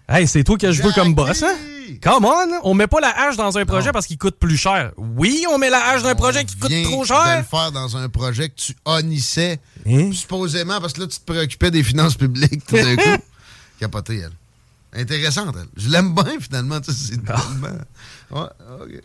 Hey, 0.08 0.28
c'est 0.28 0.44
toi 0.44 0.56
que 0.56 0.70
je 0.70 0.82
veux 0.82 0.92
comme 0.92 1.14
boss, 1.14 1.42
hein? 1.42 1.56
Come 2.00 2.24
on! 2.24 2.60
On 2.62 2.74
met 2.74 2.86
pas 2.86 3.00
la 3.00 3.08
hache 3.08 3.36
dans 3.36 3.58
un 3.58 3.64
projet 3.64 3.90
parce 3.90 4.06
qu'il 4.06 4.18
coûte 4.18 4.36
plus 4.38 4.56
cher. 4.56 4.92
Oui, 4.96 5.44
on 5.50 5.58
met 5.58 5.68
la 5.68 5.84
hache 5.84 6.02
dans 6.02 6.10
un 6.10 6.14
projet 6.14 6.44
qui 6.44 6.56
coûte 6.56 6.72
trop 6.84 7.04
cher. 7.04 7.24
de 7.24 7.38
le 7.38 7.42
faire 7.42 7.72
dans 7.72 7.96
un 7.96 8.08
projet 8.08 8.48
que 8.48 8.54
tu 8.54 8.76
honnissais, 8.84 9.58
hein? 9.84 10.12
supposément, 10.12 10.80
parce 10.80 10.92
que 10.92 11.00
là, 11.00 11.06
tu 11.08 11.18
te 11.18 11.24
préoccupais 11.24 11.72
des 11.72 11.82
finances 11.82 12.14
publiques 12.14 12.64
tout 12.66 12.76
d'un 12.76 12.94
coup. 12.96 13.22
Capoté, 13.80 14.18
elle. 14.18 15.00
Intéressante, 15.00 15.56
elle. 15.58 15.68
Je 15.76 15.90
l'aime 15.90 16.14
bien, 16.14 16.38
finalement. 16.40 16.78
C'est 16.82 17.18
ah. 17.28 17.42
tellement... 17.42 17.78
Ouais, 18.30 18.48
OK. 18.82 19.02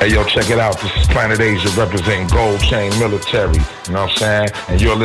Hey, 0.00 0.10
yo, 0.10 0.24
check 0.24 0.50
it 0.50 0.58
out. 0.58 0.76
This 0.80 0.90
is 1.00 1.06
Planet 1.08 1.38
Asia 1.38 1.70
representing 1.76 2.26
Gold 2.26 2.60
Chain 2.60 2.90
Military. 2.98 3.56
You 3.86 3.92
know 3.92 4.02
what 4.02 4.10
I'm 4.10 4.16
saying? 4.16 4.48
And 4.68 4.80
you're 4.80 5.04